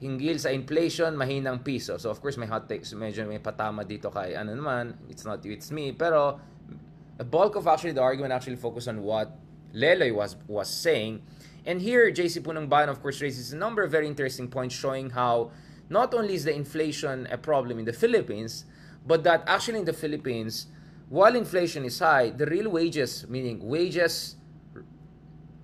hinggil 0.00 0.40
sa 0.40 0.48
inflation, 0.52 1.16
mahinang 1.16 1.64
piso. 1.64 1.96
So 1.96 2.10
of 2.10 2.20
course 2.20 2.36
may 2.36 2.46
hot 2.46 2.68
takes, 2.68 2.92
medyo 2.92 3.28
may 3.28 3.38
patama 3.38 3.84
dito 3.84 4.12
kay 4.12 4.36
ano 4.36 4.56
naman, 4.56 4.96
it's 5.08 5.24
not 5.24 5.44
you, 5.44 5.52
it's 5.52 5.70
me. 5.70 5.92
Pero 5.92 6.40
a 7.18 7.24
bulk 7.24 7.56
of 7.56 7.66
actually 7.66 7.92
the 7.92 8.02
argument 8.02 8.32
actually 8.32 8.56
focused 8.56 8.88
on 8.88 9.00
what 9.02 9.32
Leloy 9.72 10.12
was 10.12 10.36
was 10.48 10.68
saying. 10.68 11.24
And 11.64 11.80
here, 11.80 12.12
JC 12.12 12.44
Punongbayan, 12.44 12.92
of 12.92 13.00
course, 13.00 13.24
raises 13.24 13.52
a 13.52 13.56
number 13.56 13.80
of 13.80 13.90
very 13.90 14.06
interesting 14.06 14.48
points 14.52 14.76
showing 14.76 15.08
how 15.08 15.50
not 15.88 16.14
only 16.14 16.34
is 16.34 16.44
the 16.44 16.54
inflation 16.54 17.26
a 17.30 17.38
problem 17.38 17.78
in 17.78 17.84
the 17.84 17.92
Philippines, 17.92 18.64
but 19.06 19.24
that 19.24 19.44
actually 19.46 19.78
in 19.78 19.84
the 19.84 19.92
Philippines, 19.92 20.66
while 21.08 21.36
inflation 21.36 21.84
is 21.84 21.98
high, 21.98 22.30
the 22.30 22.46
real 22.46 22.70
wages, 22.70 23.26
meaning 23.28 23.66
wages 23.66 24.36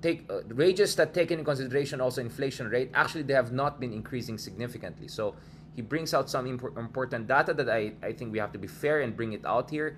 take 0.02 0.30
uh, 0.30 0.40
wages 0.54 0.96
that 0.96 1.12
take 1.12 1.30
into 1.30 1.44
consideration 1.44 2.00
also 2.00 2.22
inflation 2.22 2.66
rate 2.68 2.90
actually 2.94 3.22
they 3.22 3.34
have 3.34 3.52
not 3.52 3.78
been 3.78 3.92
increasing 3.92 4.38
significantly 4.38 5.06
so 5.06 5.34
he 5.76 5.82
brings 5.82 6.14
out 6.14 6.28
some 6.28 6.46
impor- 6.46 6.76
important 6.78 7.26
data 7.26 7.54
that 7.54 7.68
I, 7.68 7.92
I 8.02 8.12
think 8.12 8.32
we 8.32 8.38
have 8.38 8.52
to 8.52 8.58
be 8.58 8.66
fair 8.66 9.00
and 9.00 9.16
bring 9.16 9.32
it 9.32 9.44
out 9.44 9.70
here 9.70 9.96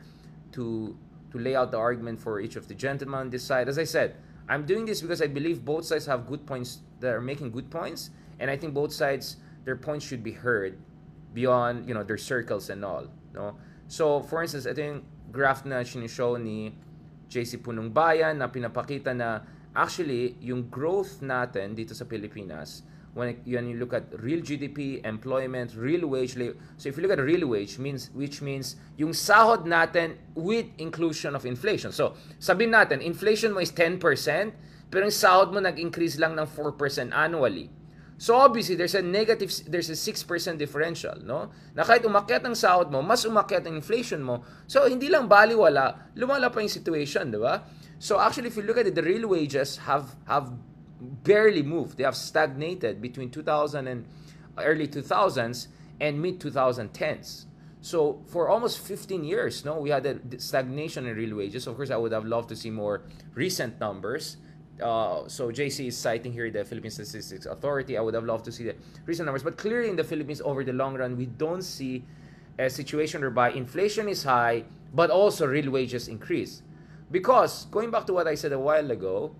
to 0.52 0.96
to 1.30 1.38
lay 1.38 1.56
out 1.56 1.70
the 1.70 1.78
argument 1.78 2.20
for 2.20 2.40
each 2.40 2.56
of 2.56 2.68
the 2.68 2.74
gentlemen 2.74 3.20
on 3.20 3.30
this 3.30 3.42
side. 3.42 3.66
As 3.66 3.78
I 3.78 3.84
said, 3.84 4.16
I'm 4.50 4.66
doing 4.66 4.84
this 4.84 5.00
because 5.00 5.22
I 5.22 5.28
believe 5.28 5.64
both 5.64 5.86
sides 5.86 6.04
have 6.06 6.26
good 6.26 6.46
points 6.46 6.80
that 7.00 7.14
are 7.14 7.22
making 7.22 7.52
good 7.52 7.70
points, 7.70 8.10
and 8.38 8.50
I 8.50 8.56
think 8.56 8.74
both 8.74 8.92
sides 8.92 9.36
their 9.64 9.76
points 9.76 10.04
should 10.04 10.22
be 10.22 10.32
heard 10.32 10.78
beyond 11.32 11.88
you 11.88 11.94
know 11.94 12.02
their 12.02 12.18
circles 12.18 12.70
and 12.70 12.84
all. 12.84 13.08
No, 13.32 13.56
so 13.88 14.20
for 14.20 14.42
instance, 14.42 14.66
ito 14.66 14.80
yung 14.80 15.00
graph 15.32 15.64
na 15.64 15.80
sinishow 15.80 16.36
ni 16.36 16.76
JC 17.32 17.58
Punong 17.64 17.88
Bayan 17.88 18.36
na 18.38 18.52
pinapakita 18.52 19.16
na 19.16 19.40
actually 19.72 20.36
yung 20.44 20.68
growth 20.68 21.24
natin 21.24 21.72
dito 21.72 21.96
sa 21.96 22.04
Pilipinas 22.04 22.84
when, 23.14 23.36
you 23.44 23.60
look 23.76 23.92
at 23.92 24.04
real 24.20 24.40
GDP, 24.40 25.04
employment, 25.04 25.74
real 25.76 26.06
wage, 26.06 26.34
so 26.76 26.88
if 26.88 26.96
you 26.96 27.02
look 27.02 27.12
at 27.12 27.20
real 27.20 27.46
wage, 27.46 27.78
means 27.78 28.10
which 28.14 28.40
means 28.40 28.76
yung 28.96 29.12
sahod 29.12 29.64
natin 29.68 30.16
with 30.34 30.66
inclusion 30.78 31.36
of 31.36 31.44
inflation. 31.44 31.92
So, 31.92 32.16
sabihin 32.40 32.72
natin, 32.72 33.04
inflation 33.04 33.52
mo 33.52 33.60
is 33.60 33.72
10%, 33.72 34.00
pero 34.88 35.04
yung 35.04 35.12
sahod 35.12 35.52
mo 35.52 35.60
nag-increase 35.60 36.16
lang 36.16 36.36
ng 36.36 36.48
4% 36.48 37.12
annually. 37.12 37.68
So 38.22 38.38
obviously, 38.38 38.76
there's 38.76 38.94
a 38.94 39.02
negative, 39.02 39.50
there's 39.66 39.90
a 39.90 39.98
6% 39.98 40.54
differential, 40.56 41.18
no? 41.26 41.50
Na 41.74 41.82
kahit 41.82 42.06
umakyat 42.06 42.46
ang 42.46 42.54
sahod 42.54 42.86
mo, 42.86 43.02
mas 43.02 43.26
umakyat 43.26 43.66
ang 43.66 43.74
inflation 43.74 44.22
mo. 44.22 44.46
So 44.70 44.86
hindi 44.86 45.10
lang 45.10 45.26
baliwala, 45.26 46.14
lumala 46.14 46.46
pa 46.54 46.62
yung 46.62 46.70
situation, 46.70 47.34
di 47.34 47.42
ba? 47.42 47.66
So 47.98 48.22
actually, 48.22 48.54
if 48.54 48.54
you 48.54 48.62
look 48.62 48.78
at 48.78 48.86
it, 48.86 48.94
the 48.94 49.02
real 49.02 49.26
wages 49.26 49.82
have 49.90 50.14
have 50.30 50.54
barely 51.26 51.66
moved. 51.66 51.98
They 51.98 52.06
have 52.06 52.14
stagnated 52.14 53.02
between 53.02 53.34
2000 53.34 53.90
and 53.90 54.06
early 54.54 54.86
2000s 54.86 55.66
and 55.98 56.22
mid 56.22 56.38
2010s. 56.38 57.50
So 57.82 58.22
for 58.30 58.46
almost 58.46 58.78
15 58.86 59.26
years, 59.26 59.66
no, 59.66 59.82
we 59.82 59.90
had 59.90 60.06
a 60.06 60.22
stagnation 60.38 61.10
in 61.10 61.18
real 61.18 61.34
wages. 61.34 61.66
Of 61.66 61.74
course, 61.74 61.90
I 61.90 61.98
would 61.98 62.14
have 62.14 62.22
loved 62.22 62.54
to 62.54 62.56
see 62.56 62.70
more 62.70 63.02
recent 63.34 63.82
numbers. 63.82 64.38
Uh, 64.82 65.28
so 65.28 65.50
JC 65.50 65.86
is 65.88 65.96
citing 65.96 66.32
here 66.32 66.50
the 66.50 66.64
Philippine 66.64 66.90
Statistics 66.90 67.46
Authority. 67.46 67.96
I 67.96 68.00
would 68.00 68.14
have 68.14 68.24
loved 68.24 68.44
to 68.46 68.52
see 68.52 68.64
the 68.64 68.74
recent 69.06 69.26
numbers, 69.26 69.42
but 69.42 69.56
clearly 69.56 69.88
in 69.88 69.96
the 69.96 70.04
Philippines, 70.04 70.40
over 70.44 70.64
the 70.64 70.72
long 70.72 70.94
run, 70.96 71.16
we 71.16 71.26
don't 71.26 71.62
see 71.62 72.04
a 72.58 72.68
situation 72.68 73.20
whereby 73.20 73.50
inflation 73.52 74.08
is 74.08 74.24
high, 74.24 74.64
but 74.92 75.10
also 75.10 75.46
real 75.46 75.70
wages 75.70 76.08
increase. 76.08 76.62
Because 77.10 77.66
going 77.66 77.90
back 77.90 78.06
to 78.06 78.12
what 78.12 78.26
I 78.26 78.34
said 78.34 78.52
a 78.52 78.58
while 78.58 78.90
ago, 78.90 79.34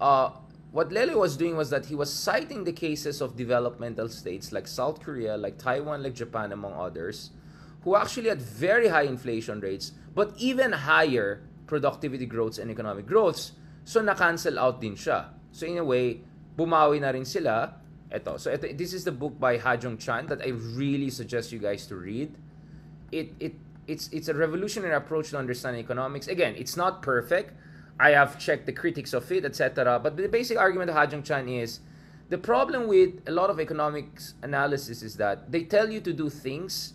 uh, 0.00 0.30
what 0.72 0.92
Lele 0.92 1.18
was 1.18 1.36
doing 1.36 1.56
was 1.56 1.70
that 1.70 1.86
he 1.86 1.94
was 1.94 2.12
citing 2.12 2.64
the 2.64 2.72
cases 2.72 3.20
of 3.20 3.36
developmental 3.36 4.08
states 4.08 4.52
like 4.52 4.68
South 4.68 5.00
Korea, 5.00 5.36
like 5.36 5.58
Taiwan, 5.58 6.02
like 6.02 6.14
Japan, 6.14 6.52
among 6.52 6.74
others, 6.74 7.30
who 7.82 7.96
actually 7.96 8.28
had 8.28 8.40
very 8.40 8.88
high 8.88 9.02
inflation 9.02 9.60
rates, 9.60 9.92
but 10.14 10.32
even 10.36 10.72
higher 10.72 11.42
productivity 11.66 12.26
growths 12.26 12.58
and 12.58 12.70
economic 12.70 13.06
growths. 13.06 13.52
So 13.90 13.98
na-cancel 13.98 14.54
out 14.54 14.78
din 14.78 14.94
siya. 14.94 15.34
So 15.50 15.66
in 15.66 15.82
a 15.82 15.84
way, 15.84 16.22
bumawi 16.54 17.02
na 17.02 17.10
rin 17.10 17.26
sila. 17.26 17.74
Ito. 18.06 18.38
So 18.38 18.54
ito, 18.54 18.70
this 18.70 18.94
is 18.94 19.02
the 19.02 19.10
book 19.10 19.34
by 19.34 19.58
Ha-Joon 19.58 19.98
Chang 19.98 20.30
that 20.30 20.46
I 20.46 20.54
really 20.78 21.10
suggest 21.10 21.50
you 21.50 21.58
guys 21.58 21.90
to 21.90 21.98
read. 21.98 22.30
It 23.10 23.34
it 23.42 23.58
it's 23.90 24.06
it's 24.14 24.30
a 24.30 24.36
revolutionary 24.38 24.94
approach 24.94 25.34
to 25.34 25.42
understanding 25.42 25.82
economics. 25.82 26.30
Again, 26.30 26.54
it's 26.54 26.78
not 26.78 27.02
perfect 27.02 27.58
I 28.00 28.10
have 28.16 28.38
checked 28.38 28.64
the 28.64 28.72
critics 28.72 29.12
of 29.12 29.30
it, 29.30 29.44
etc. 29.44 29.98
But 29.98 30.16
the 30.16 30.26
basic 30.26 30.56
argument 30.56 30.88
of 30.88 30.96
Ha-Joon 30.96 31.22
Chang 31.22 31.50
is 31.50 31.80
the 32.30 32.38
problem 32.38 32.88
with 32.88 33.20
a 33.26 33.30
lot 33.30 33.50
of 33.50 33.60
economics 33.60 34.34
analysis 34.40 35.02
is 35.02 35.16
that 35.16 35.52
they 35.52 35.64
tell 35.64 35.90
you 35.90 36.00
to 36.00 36.12
do 36.14 36.30
things 36.30 36.94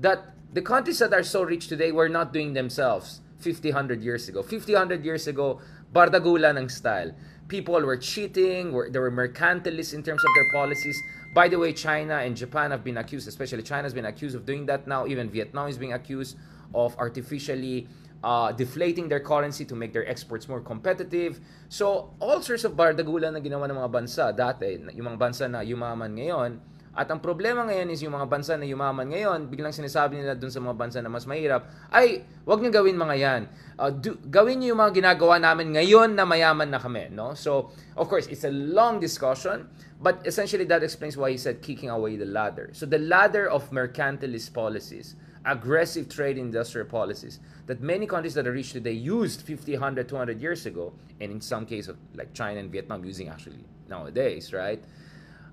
that 0.00 0.34
the 0.52 0.60
countries 0.60 0.98
that 0.98 1.12
are 1.12 1.22
so 1.22 1.44
rich 1.44 1.68
today 1.68 1.92
were 1.92 2.08
not 2.08 2.32
doing 2.32 2.54
themselves 2.54 3.20
50, 3.38 3.68
100 3.70 4.02
years 4.02 4.28
ago. 4.28 4.42
50, 4.42 4.72
100 4.72 5.04
years 5.04 5.28
ago, 5.28 5.60
bardagula 5.94 6.50
ng 6.58 6.66
style. 6.66 7.14
People 7.46 7.78
were 7.86 7.96
cheating, 7.96 8.72
were, 8.72 8.90
they 8.90 8.98
were 8.98 9.14
mercantilists 9.14 9.94
in 9.94 10.02
terms 10.02 10.18
of 10.18 10.30
their 10.34 10.50
policies. 10.50 10.98
By 11.34 11.46
the 11.46 11.58
way, 11.58 11.72
China 11.72 12.18
and 12.18 12.34
Japan 12.34 12.74
have 12.74 12.82
been 12.82 12.98
accused, 12.98 13.28
especially 13.28 13.62
China 13.62 13.84
has 13.86 13.94
been 13.94 14.06
accused 14.06 14.34
of 14.34 14.44
doing 14.44 14.66
that 14.66 14.86
now. 14.90 15.06
Even 15.06 15.30
Vietnam 15.30 15.68
is 15.68 15.78
being 15.78 15.92
accused 15.92 16.36
of 16.74 16.98
artificially 16.98 17.86
uh, 18.24 18.50
deflating 18.50 19.06
their 19.06 19.20
currency 19.20 19.64
to 19.64 19.76
make 19.76 19.92
their 19.92 20.08
exports 20.08 20.48
more 20.48 20.60
competitive. 20.60 21.38
So, 21.68 22.16
all 22.18 22.40
sorts 22.40 22.64
of 22.64 22.72
bardagulan 22.72 23.36
na 23.36 23.40
ginawa 23.44 23.68
ng 23.68 23.76
mga 23.76 23.90
bansa 23.92 24.24
dati, 24.32 24.80
yung 24.96 25.14
mga 25.14 25.18
bansa 25.20 25.44
na 25.46 25.60
yumaman 25.60 26.16
ngayon. 26.16 26.73
At 26.94 27.10
ang 27.10 27.18
problema 27.18 27.66
ngayon 27.66 27.90
is 27.90 28.06
yung 28.06 28.14
mga 28.14 28.30
bansa 28.30 28.54
na 28.54 28.62
yumaman 28.62 29.10
ngayon, 29.10 29.50
biglang 29.50 29.74
sinasabi 29.74 30.14
nila 30.14 30.38
dun 30.38 30.50
sa 30.50 30.62
mga 30.62 30.78
bansa 30.78 30.98
na 31.02 31.10
mas 31.10 31.26
mahirap, 31.26 31.66
ay, 31.90 32.22
wag 32.46 32.62
niyo 32.62 32.70
gawin 32.70 32.94
mga 32.94 33.16
yan. 33.18 33.42
Uh, 33.74 33.90
do, 33.90 34.14
gawin 34.30 34.62
niyo 34.62 34.78
yung 34.78 34.82
mga 34.86 35.02
ginagawa 35.02 35.42
namin 35.42 35.74
ngayon 35.74 36.14
na 36.14 36.22
mayaman 36.22 36.70
na 36.70 36.78
kami. 36.78 37.10
No? 37.10 37.34
So, 37.34 37.74
of 37.98 38.06
course, 38.06 38.30
it's 38.30 38.46
a 38.46 38.54
long 38.54 39.02
discussion, 39.02 39.66
but 39.98 40.22
essentially 40.22 40.62
that 40.70 40.86
explains 40.86 41.18
why 41.18 41.34
he 41.34 41.38
said 41.38 41.58
kicking 41.66 41.90
away 41.90 42.14
the 42.14 42.30
ladder. 42.30 42.70
So, 42.70 42.86
the 42.86 43.02
ladder 43.02 43.50
of 43.50 43.66
mercantilist 43.74 44.54
policies 44.54 45.18
aggressive 45.44 46.08
trade 46.08 46.38
industrial 46.38 46.88
policies 46.88 47.38
that 47.66 47.80
many 47.80 48.06
countries 48.06 48.34
that 48.34 48.46
are 48.46 48.52
rich 48.52 48.72
today 48.72 48.92
used 48.92 49.42
50, 49.42 49.72
100, 49.72 50.08
200 50.08 50.40
years 50.40 50.66
ago, 50.66 50.92
and 51.20 51.30
in 51.30 51.40
some 51.40 51.66
cases, 51.66 51.94
like 52.14 52.32
China 52.32 52.60
and 52.60 52.70
Vietnam, 52.70 53.04
using 53.04 53.28
actually 53.28 53.64
nowadays, 53.88 54.52
right? 54.52 54.82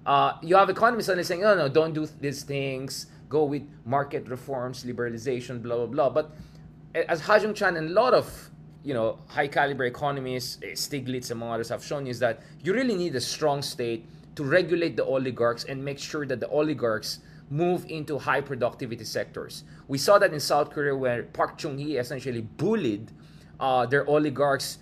Uh, 0.05 0.33
you 0.41 0.55
have 0.55 0.69
economists 0.69 1.05
suddenly 1.07 1.23
saying, 1.23 1.41
no, 1.41 1.55
no, 1.55 1.69
don't 1.69 1.93
do 1.93 2.07
these 2.19 2.43
things, 2.43 3.07
go 3.29 3.43
with 3.43 3.63
market 3.85 4.27
reforms, 4.27 4.83
liberalization, 4.83 5.61
blah, 5.61 5.75
blah, 5.77 5.85
blah. 5.85 6.09
But 6.09 6.31
as 6.93 7.21
Ha-Joon 7.21 7.53
Chang 7.53 7.77
and 7.77 7.89
a 7.89 7.93
lot 7.93 8.13
of 8.13 8.49
you 8.83 8.93
know, 8.93 9.19
high 9.27 9.47
caliber 9.47 9.85
economists, 9.85 10.57
eh, 10.63 10.73
Stiglitz, 10.73 11.31
among 11.31 11.51
others, 11.51 11.69
have 11.69 11.83
shown 11.83 12.07
is 12.07 12.19
that 12.19 12.41
you 12.63 12.73
really 12.73 12.95
need 12.95 13.15
a 13.15 13.21
strong 13.21 13.61
state 13.61 14.05
to 14.35 14.43
regulate 14.43 14.95
the 14.95 15.05
oligarchs 15.05 15.65
and 15.65 15.83
make 15.83 15.99
sure 15.99 16.25
that 16.25 16.39
the 16.39 16.47
oligarchs 16.47 17.19
move 17.49 17.85
into 17.89 18.17
high 18.17 18.41
productivity 18.41 19.03
sectors. 19.03 19.63
We 19.87 19.97
saw 19.97 20.17
that 20.19 20.33
in 20.33 20.39
South 20.39 20.71
Korea 20.71 20.95
where 20.95 21.23
Park 21.23 21.57
Chung-hee 21.57 21.97
essentially 21.97 22.41
bullied 22.41 23.11
uh, 23.59 23.85
their 23.85 24.07
oligarchs, 24.07 24.79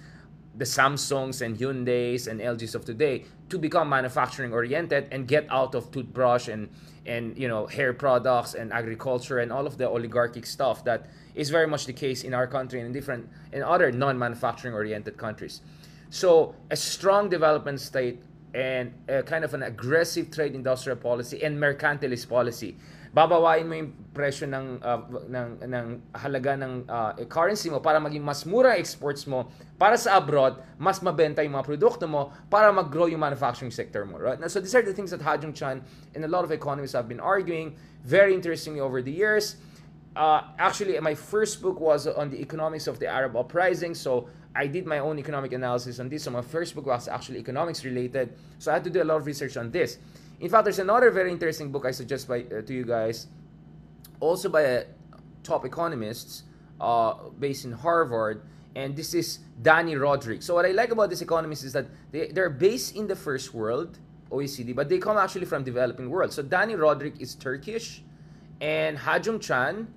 the 0.55 0.65
Samsungs 0.65 1.41
and 1.41 1.57
Hyundais 1.57 2.27
and 2.27 2.39
LGs 2.39 2.75
of 2.75 2.85
today, 2.85 3.25
to 3.49 3.57
become 3.57 3.89
manufacturing 3.89 4.53
oriented 4.53 5.07
and 5.11 5.27
get 5.27 5.45
out 5.49 5.75
of 5.75 5.91
toothbrush 5.91 6.47
and 6.47 6.69
and 7.05 7.37
you 7.37 7.47
know 7.47 7.65
hair 7.67 7.93
products 7.93 8.53
and 8.53 8.71
agriculture 8.73 9.39
and 9.39 9.51
all 9.51 9.65
of 9.65 9.77
the 9.77 9.87
oligarchic 9.87 10.45
stuff 10.45 10.83
that 10.83 11.07
is 11.35 11.49
very 11.49 11.67
much 11.67 11.85
the 11.85 11.93
case 11.93 12.23
in 12.23 12.33
our 12.33 12.47
country 12.47 12.79
and 12.79 12.87
in 12.87 12.93
different 12.93 13.27
in 13.53 13.63
other 13.63 13.91
non-manufacturing 13.91 14.73
oriented 14.73 15.17
countries. 15.17 15.61
So 16.09 16.55
a 16.71 16.75
strong 16.75 17.29
development 17.29 17.79
state 17.79 18.21
and 18.53 18.93
kind 19.25 19.45
of 19.45 19.53
an 19.53 19.63
aggressive 19.63 20.31
trade 20.31 20.55
industrial 20.55 20.97
policy 20.97 21.43
and 21.43 21.57
mercantilist 21.57 22.27
policy. 22.27 22.75
Babawain 23.09 23.65
mo 23.65 23.73
yung 23.73 23.89
presyo 24.13 24.45
ng 24.45 24.77
uh, 24.85 25.01
ng 25.25 25.47
ng 25.65 25.87
halaga 26.13 26.53
ng 26.53 26.85
uh, 26.85 27.17
currency 27.25 27.73
mo 27.73 27.81
para 27.81 27.97
maging 27.97 28.21
mas 28.21 28.45
mura 28.45 28.77
exports 28.77 29.25
mo 29.25 29.49
para 29.81 29.97
sa 29.97 30.21
abroad, 30.21 30.61
mas 30.77 31.01
mabenta 31.01 31.41
yung 31.41 31.57
mga 31.57 31.65
produkto 31.65 32.05
mo 32.05 32.29
para 32.53 32.69
mag-grow 32.69 33.09
yung 33.09 33.21
manufacturing 33.21 33.73
sector 33.73 34.05
mo, 34.05 34.21
right? 34.21 34.37
So 34.45 34.61
these 34.61 34.77
are 34.77 34.85
the 34.85 34.93
things 34.93 35.09
that 35.09 35.25
Ha 35.25 35.41
Jung 35.41 35.57
Chan 35.57 35.81
and 36.13 36.21
a 36.21 36.29
lot 36.29 36.45
of 36.45 36.53
economists 36.53 36.93
have 36.93 37.09
been 37.09 37.21
arguing 37.21 37.73
very 38.05 38.37
interestingly 38.37 38.79
over 38.79 39.01
the 39.01 39.11
years. 39.11 39.57
Uh, 40.15 40.41
actually, 40.57 40.99
my 40.99 41.15
first 41.15 41.61
book 41.61 41.79
was 41.79 42.07
on 42.07 42.29
the 42.29 42.41
economics 42.41 42.87
of 42.87 42.99
the 42.99 43.07
Arab 43.07 43.37
uprising. 43.37 43.93
So 43.93 44.27
I 44.55 44.67
did 44.67 44.85
my 44.85 44.99
own 44.99 45.19
economic 45.19 45.53
analysis 45.53 45.99
on 45.99 46.09
this. 46.09 46.23
So 46.23 46.31
my 46.31 46.41
first 46.41 46.75
book 46.75 46.87
was 46.87 47.07
actually 47.07 47.39
economics 47.39 47.85
related. 47.85 48.33
So 48.57 48.71
I 48.71 48.75
had 48.75 48.83
to 48.83 48.89
do 48.89 49.01
a 49.01 49.07
lot 49.07 49.17
of 49.17 49.25
research 49.25 49.55
on 49.55 49.71
this. 49.71 49.97
In 50.39 50.49
fact, 50.49 50.63
there's 50.63 50.79
another 50.79 51.11
very 51.11 51.31
interesting 51.31 51.71
book 51.71 51.85
I 51.85 51.91
suggest 51.91 52.27
by, 52.27 52.43
uh, 52.43 52.61
to 52.61 52.73
you 52.73 52.85
guys, 52.85 53.27
also 54.19 54.49
by 54.49 54.61
a 54.61 54.83
top 55.43 55.65
economists 55.65 56.43
uh, 56.79 57.13
based 57.39 57.65
in 57.65 57.71
Harvard, 57.71 58.43
and 58.75 58.95
this 58.95 59.13
is 59.13 59.39
Dani 59.61 59.95
Rodrik. 59.95 60.41
So 60.41 60.55
what 60.55 60.65
I 60.65 60.71
like 60.71 60.91
about 60.91 61.09
this 61.09 61.21
economist 61.21 61.63
is 61.63 61.73
that 61.73 61.87
they, 62.11 62.27
they're 62.27 62.49
based 62.49 62.95
in 62.95 63.07
the 63.07 63.15
first 63.15 63.53
world, 63.53 63.99
OECD, 64.31 64.75
but 64.75 64.87
they 64.87 64.97
come 64.97 65.17
actually 65.17 65.45
from 65.45 65.63
developing 65.63 66.09
world. 66.09 66.31
So 66.31 66.43
Dani 66.43 66.77
Rodrik 66.77 67.19
is 67.19 67.35
Turkish, 67.35 68.03
and 68.61 68.97
Ha-Joon 68.97 69.39
Chang, 69.39 69.87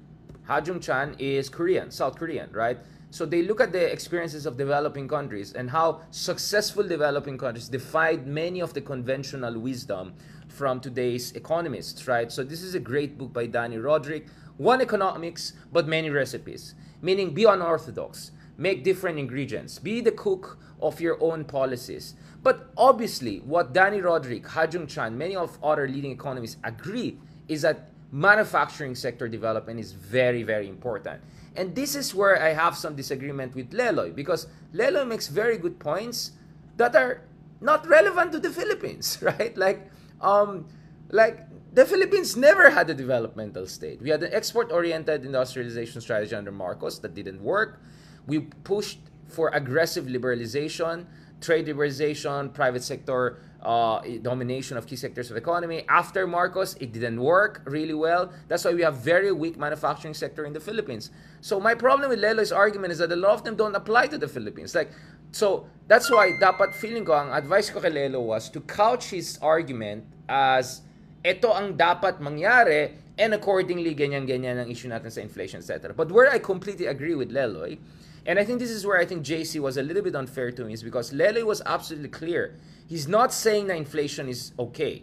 Ha 0.46 0.60
Jung 0.64 0.80
Chan 0.80 1.14
is 1.18 1.48
Korean, 1.48 1.90
South 1.90 2.16
Korean, 2.16 2.50
right? 2.52 2.78
So 3.12 3.26
they 3.26 3.42
look 3.42 3.60
at 3.60 3.72
the 3.72 3.92
experiences 3.92 4.46
of 4.46 4.56
developing 4.56 5.06
countries 5.06 5.52
and 5.52 5.68
how 5.68 6.00
successful 6.10 6.82
developing 6.82 7.36
countries 7.36 7.68
defied 7.68 8.26
many 8.26 8.60
of 8.60 8.72
the 8.72 8.80
conventional 8.80 9.60
wisdom 9.60 10.14
from 10.48 10.80
today's 10.80 11.30
economists, 11.32 12.08
right? 12.08 12.32
So 12.32 12.42
this 12.42 12.62
is 12.62 12.74
a 12.74 12.80
great 12.80 13.18
book 13.18 13.30
by 13.30 13.48
Dani 13.48 13.76
Rodrik. 13.76 14.30
One 14.56 14.80
economics, 14.80 15.52
but 15.70 15.86
many 15.86 16.08
recipes. 16.08 16.74
Meaning 17.02 17.34
be 17.34 17.44
unorthodox, 17.44 18.30
make 18.56 18.82
different 18.82 19.18
ingredients, 19.18 19.78
be 19.78 20.00
the 20.00 20.12
cook 20.12 20.58
of 20.80 20.98
your 20.98 21.22
own 21.22 21.44
policies. 21.44 22.14
But 22.42 22.70
obviously, 22.78 23.40
what 23.40 23.74
Dani 23.74 24.02
Rodrik, 24.02 24.46
Ha 24.46 24.66
Jung 24.72 24.86
Chan, 24.86 25.18
many 25.18 25.36
of 25.36 25.58
other 25.62 25.86
leading 25.86 26.12
economists 26.12 26.56
agree 26.64 27.18
is 27.46 27.60
that 27.60 27.90
manufacturing 28.10 28.94
sector 28.94 29.28
development 29.28 29.80
is 29.80 29.92
very, 29.92 30.44
very 30.44 30.66
important. 30.66 31.20
And 31.56 31.74
this 31.74 31.94
is 31.94 32.14
where 32.14 32.40
I 32.42 32.50
have 32.50 32.76
some 32.76 32.96
disagreement 32.96 33.54
with 33.54 33.70
Leloy 33.72 34.14
because 34.14 34.46
Leloy 34.72 35.06
makes 35.06 35.28
very 35.28 35.58
good 35.58 35.78
points 35.78 36.32
that 36.76 36.96
are 36.96 37.22
not 37.60 37.86
relevant 37.86 38.32
to 38.32 38.38
the 38.40 38.50
Philippines, 38.50 39.18
right? 39.22 39.56
Like, 39.56 39.90
um, 40.20 40.66
like 41.10 41.46
the 41.72 41.84
Philippines 41.84 42.36
never 42.36 42.70
had 42.70 42.88
a 42.90 42.94
developmental 42.94 43.66
state. 43.66 44.00
We 44.02 44.10
had 44.10 44.22
an 44.22 44.32
export-oriented 44.32 45.24
industrialization 45.24 46.00
strategy 46.00 46.34
under 46.34 46.52
Marcos 46.52 46.98
that 47.00 47.14
didn't 47.14 47.42
work. 47.42 47.80
We 48.26 48.40
pushed 48.40 49.00
for 49.26 49.48
aggressive 49.48 50.06
liberalization, 50.06 51.06
trade 51.40 51.66
liberalization, 51.66 52.52
private 52.52 52.82
sector 52.82 53.40
uh, 53.62 54.00
domination 54.22 54.76
of 54.76 54.86
key 54.86 54.96
sectors 54.96 55.30
of 55.30 55.36
economy. 55.36 55.84
After 55.88 56.26
Marcos, 56.26 56.74
it 56.80 56.92
didn't 56.92 57.20
work 57.20 57.62
really 57.64 57.94
well. 57.94 58.32
That's 58.48 58.64
why 58.64 58.74
we 58.74 58.82
have 58.82 58.96
very 58.96 59.32
weak 59.32 59.58
manufacturing 59.58 60.14
sector 60.14 60.44
in 60.44 60.52
the 60.52 60.60
Philippines. 60.60 61.10
So 61.40 61.60
my 61.60 61.74
problem 61.74 62.10
with 62.10 62.20
Lelo's 62.20 62.52
argument 62.52 62.92
is 62.92 62.98
that 62.98 63.12
a 63.12 63.16
lot 63.16 63.34
of 63.34 63.44
them 63.44 63.56
don't 63.56 63.74
apply 63.74 64.08
to 64.08 64.18
the 64.18 64.28
Philippines. 64.28 64.74
Like, 64.74 64.90
so 65.30 65.66
that's 65.88 66.10
why 66.10 66.32
dapat 66.40 66.74
feeling 66.74 67.04
ko, 67.04 67.14
ang 67.14 67.32
advice 67.32 67.70
ko 67.70 67.80
kay 67.80 67.90
Lelo 67.90 68.20
was 68.20 68.50
to 68.50 68.60
couch 68.60 69.10
his 69.10 69.38
argument 69.40 70.04
as 70.28 70.82
ito 71.24 71.48
ang 71.54 71.78
dapat 71.78 72.20
mangyari 72.20 72.98
and 73.16 73.32
accordingly 73.34 73.94
ganyan-ganyan 73.94 74.58
ang 74.58 74.68
issue 74.68 74.88
natin 74.88 75.08
sa 75.08 75.20
inflation, 75.20 75.60
etc. 75.62 75.94
But 75.94 76.10
where 76.10 76.28
I 76.28 76.38
completely 76.38 76.86
agree 76.86 77.14
with 77.14 77.30
Leloy, 77.30 77.78
and 78.26 78.38
I 78.38 78.44
think 78.44 78.60
this 78.60 78.70
is 78.70 78.86
where 78.86 78.98
I 78.98 79.04
think 79.04 79.24
JC 79.24 79.60
was 79.60 79.76
a 79.76 79.82
little 79.82 80.02
bit 80.02 80.14
unfair 80.14 80.52
to 80.52 80.64
me, 80.64 80.72
is 80.72 80.82
because 80.82 81.12
Leloy 81.12 81.44
was 81.44 81.62
absolutely 81.66 82.08
clear 82.08 82.56
he's 82.86 83.08
not 83.08 83.32
saying 83.32 83.66
that 83.68 83.76
inflation 83.76 84.28
is 84.28 84.52
okay, 84.58 85.02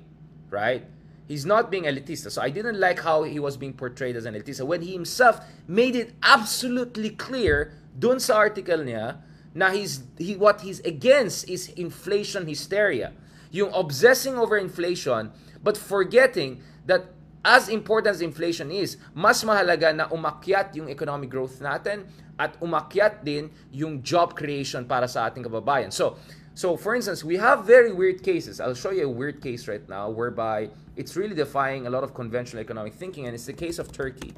right? 0.50 0.86
He's 1.28 1.46
not 1.46 1.70
being 1.70 1.84
elitista. 1.84 2.32
So 2.32 2.42
I 2.42 2.50
didn't 2.50 2.80
like 2.80 3.00
how 3.00 3.24
he 3.24 3.40
was 3.40 3.58
being 3.58 3.74
portrayed 3.74 4.16
as 4.16 4.26
an 4.26 4.34
elitista 4.36 4.66
when 4.66 4.82
he 4.82 4.94
himself 4.94 5.42
made 5.68 5.96
it 5.96 6.14
absolutely 6.24 7.12
clear 7.12 7.74
dun 7.98 8.20
sa 8.20 8.38
article 8.38 8.80
niya 8.80 9.18
na 9.54 9.72
he's, 9.72 10.04
he, 10.18 10.36
what 10.36 10.62
he's 10.62 10.80
against 10.82 11.50
is 11.50 11.70
inflation 11.70 12.48
hysteria. 12.48 13.12
Yung 13.52 13.74
obsessing 13.74 14.38
over 14.38 14.58
inflation 14.58 15.32
but 15.62 15.78
forgetting 15.78 16.62
that 16.86 17.06
as 17.44 17.70
important 17.70 18.16
as 18.16 18.22
inflation 18.22 18.72
is, 18.72 18.98
mas 19.16 19.44
mahalaga 19.44 19.96
na 19.96 20.06
umakyat 20.12 20.76
yung 20.76 20.90
economic 20.92 21.32
growth 21.32 21.60
natin 21.64 22.04
at 22.40 22.56
umakyat 22.60 23.24
din 23.24 23.52
yung 23.72 24.04
job 24.04 24.36
creation 24.36 24.84
para 24.84 25.08
sa 25.08 25.28
ating 25.28 25.44
kababayan. 25.44 25.92
So, 25.92 26.20
so, 26.56 26.76
for 26.76 26.96
instance, 26.96 27.24
we 27.24 27.40
have 27.40 27.64
very 27.64 27.92
weird 27.92 28.24
cases. 28.24 28.60
I'll 28.60 28.76
show 28.76 28.92
you 28.92 29.08
a 29.08 29.12
weird 29.12 29.40
case 29.40 29.68
right 29.68 29.84
now 29.88 30.12
whereby 30.12 30.72
it's 30.96 31.16
really 31.16 31.36
defying 31.36 31.88
a 31.88 31.92
lot 31.92 32.04
of 32.04 32.16
conventional 32.16 32.60
economic 32.60 32.96
thinking, 32.96 33.28
and 33.28 33.36
it's 33.36 33.48
the 33.48 33.56
case 33.56 33.80
of 33.80 33.92
Turkey. 33.92 34.36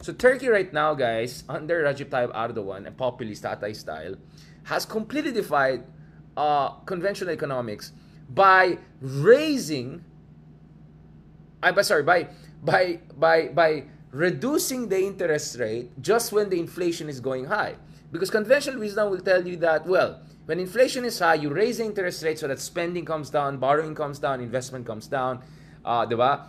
So, 0.00 0.12
Turkey 0.12 0.48
right 0.48 0.72
now, 0.72 0.94
guys, 0.94 1.44
under 1.48 1.84
Recep 1.84 2.08
Tayyip 2.08 2.32
Erdogan, 2.32 2.86
a 2.86 2.92
populist 2.92 3.44
Tatay 3.44 3.76
style, 3.76 4.16
has 4.64 4.84
completely 4.84 5.32
defied 5.32 5.84
uh, 6.36 6.80
conventional 6.84 7.32
economics 7.32 7.92
by 8.28 8.78
raising, 9.00 10.04
I'm 11.62 11.82
sorry, 11.82 12.02
by 12.02 12.28
by 12.62 13.00
by 13.16 13.48
by 13.48 13.84
reducing 14.10 14.88
the 14.88 14.98
interest 14.98 15.58
rate 15.58 15.90
just 16.00 16.32
when 16.32 16.48
the 16.48 16.58
inflation 16.58 17.08
is 17.08 17.20
going 17.20 17.44
high. 17.46 17.74
Because 18.10 18.30
conventional 18.30 18.80
wisdom 18.80 19.10
will 19.10 19.20
tell 19.20 19.46
you 19.46 19.56
that, 19.56 19.86
well, 19.86 20.22
when 20.46 20.58
inflation 20.58 21.04
is 21.04 21.18
high, 21.18 21.34
you 21.34 21.50
raise 21.50 21.76
the 21.76 21.84
interest 21.84 22.22
rate 22.22 22.38
so 22.38 22.48
that 22.48 22.58
spending 22.58 23.04
comes 23.04 23.28
down, 23.28 23.58
borrowing 23.58 23.94
comes 23.94 24.18
down, 24.18 24.40
investment 24.40 24.86
comes 24.86 25.06
down, 25.06 25.42
uh, 25.84 26.06
diba? 26.06 26.46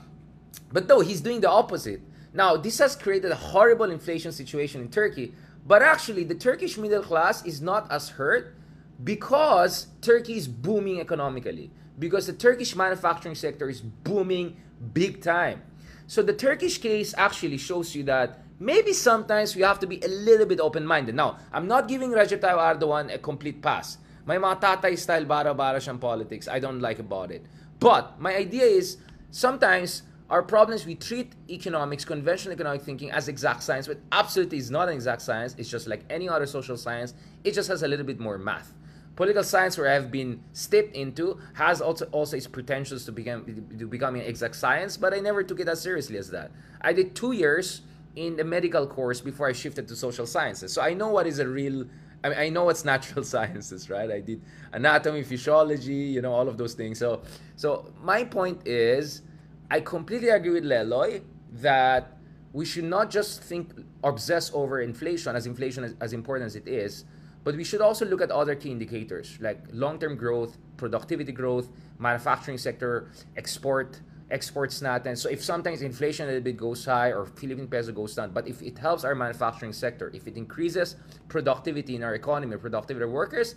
But 0.71 0.87
no, 0.87 1.01
he's 1.01 1.19
doing 1.19 1.41
the 1.41 1.49
opposite. 1.49 2.01
Now, 2.33 2.55
this 2.55 2.79
has 2.79 2.95
created 2.95 3.31
a 3.31 3.35
horrible 3.35 3.91
inflation 3.91 4.31
situation 4.31 4.79
in 4.79 4.89
Turkey, 4.89 5.33
but 5.67 5.81
actually, 5.81 6.23
the 6.23 6.35
Turkish 6.35 6.77
middle 6.77 7.03
class 7.03 7.45
is 7.45 7.61
not 7.61 7.91
as 7.91 8.09
hurt 8.09 8.55
because 9.03 9.87
Turkey 10.01 10.37
is 10.37 10.47
booming 10.47 10.99
economically, 10.99 11.71
because 11.97 12.27
the 12.27 12.33
Turkish 12.33 12.75
manufacturing 12.75 13.35
sector 13.35 13.69
is 13.69 13.81
booming 13.81 14.57
big 14.93 15.21
time. 15.21 15.61
So 16.07 16.21
the 16.21 16.33
Turkish 16.33 16.79
case 16.79 17.13
actually 17.17 17.57
shows 17.57 17.93
you 17.93 18.03
that 18.03 18.41
maybe 18.59 18.93
sometimes 18.93 19.55
we 19.55 19.61
have 19.61 19.79
to 19.79 19.87
be 19.87 20.01
a 20.03 20.07
little 20.07 20.45
bit 20.45 20.59
open-minded. 20.59 21.15
Now, 21.15 21.37
I'm 21.53 21.67
not 21.67 21.87
giving 21.87 22.11
Recep 22.11 22.39
Tayyip 22.39 22.79
Erdogan 22.79 23.13
a 23.13 23.17
complete 23.17 23.61
pass. 23.61 23.97
May 24.25 24.35
mga 24.35 24.61
tatay-style 24.61 25.25
bara-bara 25.25 25.79
siyang 25.79 25.99
politics. 25.99 26.47
I 26.47 26.59
don't 26.59 26.79
like 26.79 26.99
about 26.99 27.31
it. 27.31 27.45
But 27.79 28.19
my 28.19 28.35
idea 28.35 28.65
is 28.65 28.97
sometimes 29.31 30.03
our 30.29 30.43
problems 30.43 30.85
we 30.85 30.95
treat 30.95 31.33
economics, 31.49 32.05
conventional 32.05 32.53
economic 32.53 32.81
thinking 32.81 33.11
as 33.11 33.27
exact 33.27 33.63
science, 33.63 33.87
but 33.87 33.97
absolutely 34.11 34.57
is 34.57 34.69
not 34.69 34.87
an 34.87 34.93
exact 34.93 35.21
science. 35.21 35.55
It's 35.57 35.69
just 35.69 35.87
like 35.87 36.03
any 36.09 36.29
other 36.29 36.45
social 36.45 36.77
science. 36.77 37.13
It 37.43 37.53
just 37.53 37.69
has 37.69 37.81
a 37.83 37.87
little 37.87 38.05
bit 38.05 38.19
more 38.19 38.37
math. 38.37 38.73
Political 39.19 39.43
science, 39.43 39.77
where 39.77 39.89
I've 39.89 40.09
been 40.13 40.41
stepped 40.53 40.95
into, 40.95 41.37
has 41.55 41.81
also 41.81 42.05
also 42.13 42.37
its 42.37 42.47
potentials 42.47 43.03
to 43.03 43.11
become 43.11 43.43
to 43.77 43.85
becoming 43.85 44.21
an 44.21 44.29
exact 44.29 44.55
science, 44.55 44.95
but 44.95 45.13
I 45.13 45.19
never 45.19 45.43
took 45.43 45.59
it 45.59 45.67
as 45.67 45.81
seriously 45.81 46.17
as 46.17 46.29
that. 46.29 46.51
I 46.79 46.93
did 46.93 47.15
two 47.15 47.33
years 47.33 47.81
in 48.15 48.37
the 48.37 48.45
medical 48.45 48.87
course 48.87 49.19
before 49.19 49.49
I 49.49 49.51
shifted 49.51 49.89
to 49.89 49.95
social 49.97 50.25
sciences. 50.25 50.71
So 50.71 50.81
I 50.81 50.93
know 50.93 51.09
what 51.09 51.27
is 51.27 51.39
a 51.39 51.47
real 51.49 51.85
I, 52.23 52.29
mean, 52.29 52.37
I 52.37 52.47
know 52.47 52.63
what's 52.63 52.85
natural 52.93 53.25
sciences, 53.25 53.89
right? 53.89 54.09
I 54.09 54.21
did 54.21 54.41
anatomy, 54.71 55.23
physiology, 55.23 56.15
you 56.15 56.21
know, 56.21 56.31
all 56.31 56.47
of 56.47 56.57
those 56.57 56.73
things. 56.73 56.97
So 56.97 57.21
so 57.57 57.91
my 58.01 58.23
point 58.23 58.65
is 58.65 59.23
I 59.69 59.81
completely 59.81 60.29
agree 60.29 60.51
with 60.51 60.63
Leloy 60.63 61.23
that 61.55 62.15
we 62.53 62.63
should 62.63 62.85
not 62.85 63.09
just 63.09 63.43
think 63.43 63.73
obsess 64.01 64.49
over 64.53 64.79
inflation 64.79 65.35
as 65.35 65.45
inflation 65.45 65.83
is 65.83 65.95
as 65.99 66.13
important 66.13 66.45
as 66.45 66.55
it 66.55 66.69
is, 66.69 67.03
but 67.49 67.57
we 67.57 67.63
should 67.63 67.81
also 67.81 68.05
look 68.05 68.21
at 68.21 68.29
other 68.29 68.53
key 68.53 68.69
indicators 68.69 69.35
like 69.41 69.57
long-term 69.73 70.15
growth, 70.15 70.59
productivity 70.77 71.31
growth, 71.31 71.67
manufacturing 71.97 72.59
sector, 72.59 73.09
export 73.37 74.01
exports 74.29 74.81
natin. 74.81 75.17
So 75.17 75.29
if 75.29 75.43
sometimes 75.43 75.81
inflation 75.81 76.25
a 76.25 76.27
little 76.27 76.43
bit 76.43 76.57
goes 76.57 76.85
high 76.85 77.11
or 77.11 77.25
Philippine 77.25 77.67
peso 77.67 77.91
goes 77.91 78.13
down, 78.13 78.29
but 78.33 78.47
if 78.47 78.61
it 78.61 78.77
helps 78.77 79.03
our 79.03 79.15
manufacturing 79.15 79.73
sector, 79.73 80.11
if 80.13 80.27
it 80.27 80.37
increases 80.37 80.95
productivity 81.27 81.95
in 81.95 82.03
our 82.03 82.13
economy, 82.13 82.55
productivity 82.55 83.03
of 83.03 83.09
workers, 83.09 83.55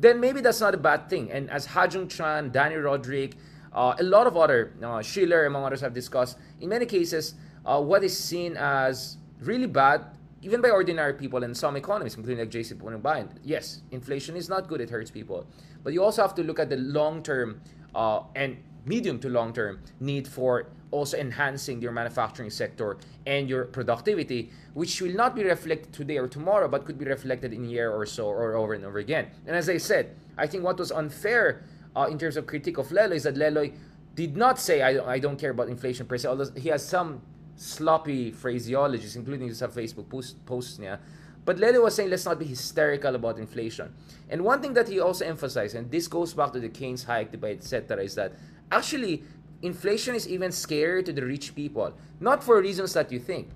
then 0.00 0.18
maybe 0.18 0.40
that's 0.40 0.62
not 0.62 0.72
a 0.72 0.78
bad 0.78 1.10
thing. 1.10 1.30
And 1.30 1.50
as 1.50 1.66
Ha-Joon 1.66 2.08
Chang, 2.08 2.50
Dani 2.50 2.80
Rodrik, 2.80 3.34
uh, 3.74 3.96
a 3.98 4.02
lot 4.02 4.26
of 4.26 4.38
other, 4.38 4.72
uh, 4.82 5.02
Shiller, 5.02 5.44
among 5.44 5.62
others, 5.62 5.82
have 5.82 5.92
discussed, 5.92 6.38
in 6.62 6.70
many 6.70 6.86
cases, 6.86 7.34
uh, 7.66 7.82
what 7.82 8.02
is 8.02 8.18
seen 8.18 8.56
as 8.56 9.18
really 9.42 9.66
bad, 9.66 10.15
even 10.46 10.60
by 10.60 10.70
ordinary 10.70 11.12
people 11.12 11.42
and 11.42 11.56
some 11.56 11.74
economists, 11.76 12.16
including 12.16 12.38
like 12.38 12.50
JC 12.50 12.74
Punong 12.74 13.28
Yes, 13.42 13.82
inflation 13.90 14.36
is 14.36 14.48
not 14.48 14.68
good, 14.68 14.80
it 14.80 14.88
hurts 14.88 15.10
people. 15.10 15.44
But 15.82 15.92
you 15.92 16.04
also 16.04 16.22
have 16.22 16.36
to 16.36 16.44
look 16.44 16.60
at 16.60 16.70
the 16.70 16.76
long 16.76 17.24
term 17.24 17.60
uh, 17.96 18.20
and 18.36 18.56
medium 18.84 19.18
to 19.18 19.28
long 19.28 19.52
term 19.52 19.80
need 19.98 20.28
for 20.28 20.68
also 20.92 21.16
enhancing 21.16 21.82
your 21.82 21.90
manufacturing 21.90 22.50
sector 22.50 22.96
and 23.26 23.48
your 23.48 23.64
productivity, 23.64 24.52
which 24.74 25.00
will 25.00 25.14
not 25.14 25.34
be 25.34 25.42
reflected 25.42 25.92
today 25.92 26.16
or 26.16 26.28
tomorrow, 26.28 26.68
but 26.68 26.84
could 26.84 26.96
be 26.96 27.06
reflected 27.06 27.52
in 27.52 27.64
a 27.64 27.68
year 27.68 27.90
or 27.90 28.06
so 28.06 28.28
or 28.28 28.54
over 28.54 28.74
and 28.74 28.84
over 28.84 28.98
again. 28.98 29.26
And 29.48 29.56
as 29.56 29.68
I 29.68 29.78
said, 29.78 30.14
I 30.38 30.46
think 30.46 30.62
what 30.62 30.78
was 30.78 30.92
unfair 30.92 31.64
uh, 31.96 32.06
in 32.08 32.18
terms 32.18 32.36
of 32.36 32.46
critique 32.46 32.78
of 32.78 32.90
Leloy 32.90 33.16
is 33.16 33.24
that 33.24 33.34
Leloy 33.34 33.72
did 34.14 34.36
not 34.36 34.60
say, 34.60 34.80
I 34.80 35.14
I 35.14 35.18
don't 35.18 35.40
care 35.40 35.50
about 35.50 35.68
inflation 35.68 36.06
per 36.06 36.16
se, 36.16 36.28
although 36.28 36.50
he 36.54 36.68
has 36.68 36.86
some 36.86 37.20
sloppy 37.56 38.32
phraseologies, 38.32 39.16
including 39.16 39.52
some 39.54 39.70
Facebook 39.70 40.08
post, 40.08 40.44
posts 40.46 40.78
niya. 40.78 40.98
But 41.44 41.58
Leloy 41.58 41.82
was 41.82 41.94
saying, 41.94 42.10
let's 42.10 42.24
not 42.24 42.38
be 42.38 42.44
hysterical 42.44 43.14
about 43.14 43.38
inflation. 43.38 43.94
And 44.28 44.42
one 44.42 44.60
thing 44.60 44.74
that 44.74 44.88
he 44.88 45.00
also 45.00 45.24
emphasized, 45.24 45.76
and 45.76 45.90
this 45.90 46.08
goes 46.08 46.34
back 46.34 46.52
to 46.52 46.60
the 46.60 46.68
Keynes 46.68 47.04
Hayek 47.04 47.30
debate, 47.30 47.58
etc., 47.58 48.02
is 48.02 48.16
that 48.16 48.32
actually 48.70 49.22
inflation 49.62 50.14
is 50.14 50.28
even 50.28 50.50
scarier 50.50 51.04
to 51.04 51.12
the 51.12 51.24
rich 51.24 51.54
people. 51.54 51.94
Not 52.20 52.42
for 52.42 52.60
reasons 52.60 52.92
that 52.94 53.12
you 53.12 53.20
think. 53.20 53.48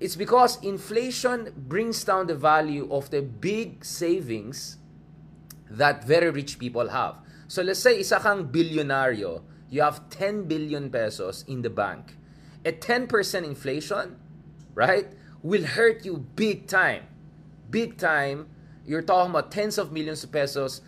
It's 0.00 0.16
because 0.16 0.58
inflation 0.64 1.52
brings 1.68 2.02
down 2.02 2.26
the 2.26 2.34
value 2.34 2.88
of 2.90 3.10
the 3.10 3.22
big 3.22 3.84
savings 3.84 4.78
that 5.70 6.04
very 6.04 6.30
rich 6.30 6.58
people 6.58 6.88
have. 6.88 7.16
So 7.46 7.62
let's 7.62 7.80
say 7.80 8.00
isa 8.00 8.18
kang 8.18 8.48
bilyonaryo, 8.48 9.42
you 9.70 9.82
have 9.82 10.08
10 10.10 10.44
billion 10.44 10.90
pesos 10.90 11.44
in 11.46 11.62
the 11.62 11.70
bank. 11.70 12.16
A 12.64 12.72
10% 12.72 13.44
inflation, 13.44 14.16
right, 14.74 15.06
will 15.42 15.64
hurt 15.64 16.04
you 16.04 16.26
big 16.36 16.66
time. 16.66 17.04
Big 17.70 17.98
time. 17.98 18.48
You're 18.86 19.02
talking 19.02 19.30
about 19.30 19.50
tens 19.50 19.78
of 19.78 19.92
millions 19.92 20.24
of 20.24 20.32
pesos 20.32 20.80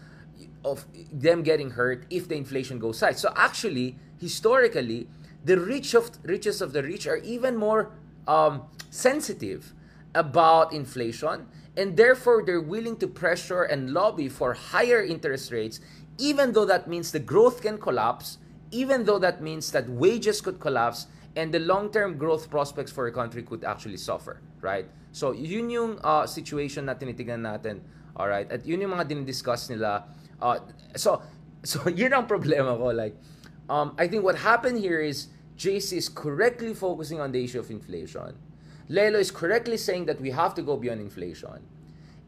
of 0.64 0.84
them 1.12 1.42
getting 1.42 1.70
hurt 1.70 2.06
if 2.10 2.28
the 2.28 2.36
inflation 2.36 2.78
goes 2.78 3.00
high. 3.00 3.12
So 3.12 3.32
actually, 3.36 3.96
historically, 4.18 5.08
the 5.44 5.58
rich 5.58 5.94
of 5.94 6.10
richest 6.22 6.60
of 6.60 6.72
the 6.72 6.82
rich 6.82 7.06
are 7.06 7.18
even 7.18 7.56
more 7.56 7.92
um, 8.26 8.62
sensitive 8.90 9.72
about 10.14 10.72
inflation, 10.72 11.46
and 11.76 11.96
therefore 11.96 12.42
they're 12.46 12.60
willing 12.60 12.96
to 12.96 13.06
pressure 13.06 13.64
and 13.64 13.92
lobby 13.92 14.28
for 14.28 14.54
higher 14.54 15.02
interest 15.02 15.52
rates 15.52 15.80
even 16.18 16.52
though 16.52 16.64
that 16.64 16.88
means 16.88 17.12
the 17.12 17.18
growth 17.18 17.62
can 17.62 17.78
collapse, 17.78 18.38
even 18.70 19.04
though 19.04 19.18
that 19.18 19.42
means 19.42 19.72
that 19.72 19.88
wages 19.88 20.40
could 20.40 20.60
collapse, 20.60 21.06
and 21.36 21.52
the 21.52 21.58
long-term 21.58 22.16
growth 22.16 22.50
prospects 22.50 22.92
for 22.92 23.06
a 23.06 23.12
country 23.12 23.42
could 23.42 23.64
actually 23.64 23.96
suffer, 23.96 24.40
right? 24.60 24.86
So, 25.12 25.32
yun 25.32 25.70
yung 25.70 25.98
uh, 26.02 26.26
situation 26.26 26.86
na 26.86 26.94
tinitignan 26.94 27.42
natin, 27.42 27.80
all 28.16 28.28
right? 28.28 28.50
At 28.50 28.66
yun 28.66 28.80
yung 28.80 28.90
mga 28.90 29.10
dinidiscuss 29.10 29.70
nila. 29.70 30.04
Uh, 30.40 30.58
so, 30.96 31.22
so 31.62 31.88
yun 31.88 32.12
ang 32.12 32.26
problema 32.26 32.78
ko. 32.78 32.94
Like, 32.94 33.16
um, 33.68 33.94
I 33.98 34.06
think 34.06 34.22
what 34.22 34.38
happened 34.38 34.78
here 34.78 35.00
is 35.00 35.28
JC 35.58 35.98
is 35.98 36.08
correctly 36.08 36.74
focusing 36.74 37.20
on 37.20 37.32
the 37.32 37.42
issue 37.42 37.58
of 37.58 37.70
inflation. 37.70 38.34
Lelo 38.90 39.18
is 39.18 39.30
correctly 39.30 39.76
saying 39.76 40.06
that 40.06 40.20
we 40.20 40.30
have 40.30 40.54
to 40.54 40.62
go 40.62 40.76
beyond 40.76 41.00
inflation. 41.00 41.62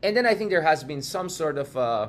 And 0.02 0.16
then 0.16 0.26
I 0.26 0.34
think 0.34 0.50
there 0.50 0.62
has 0.62 0.84
been 0.84 1.02
some 1.02 1.28
sort 1.28 1.58
of 1.58 1.76
uh, 1.76 2.08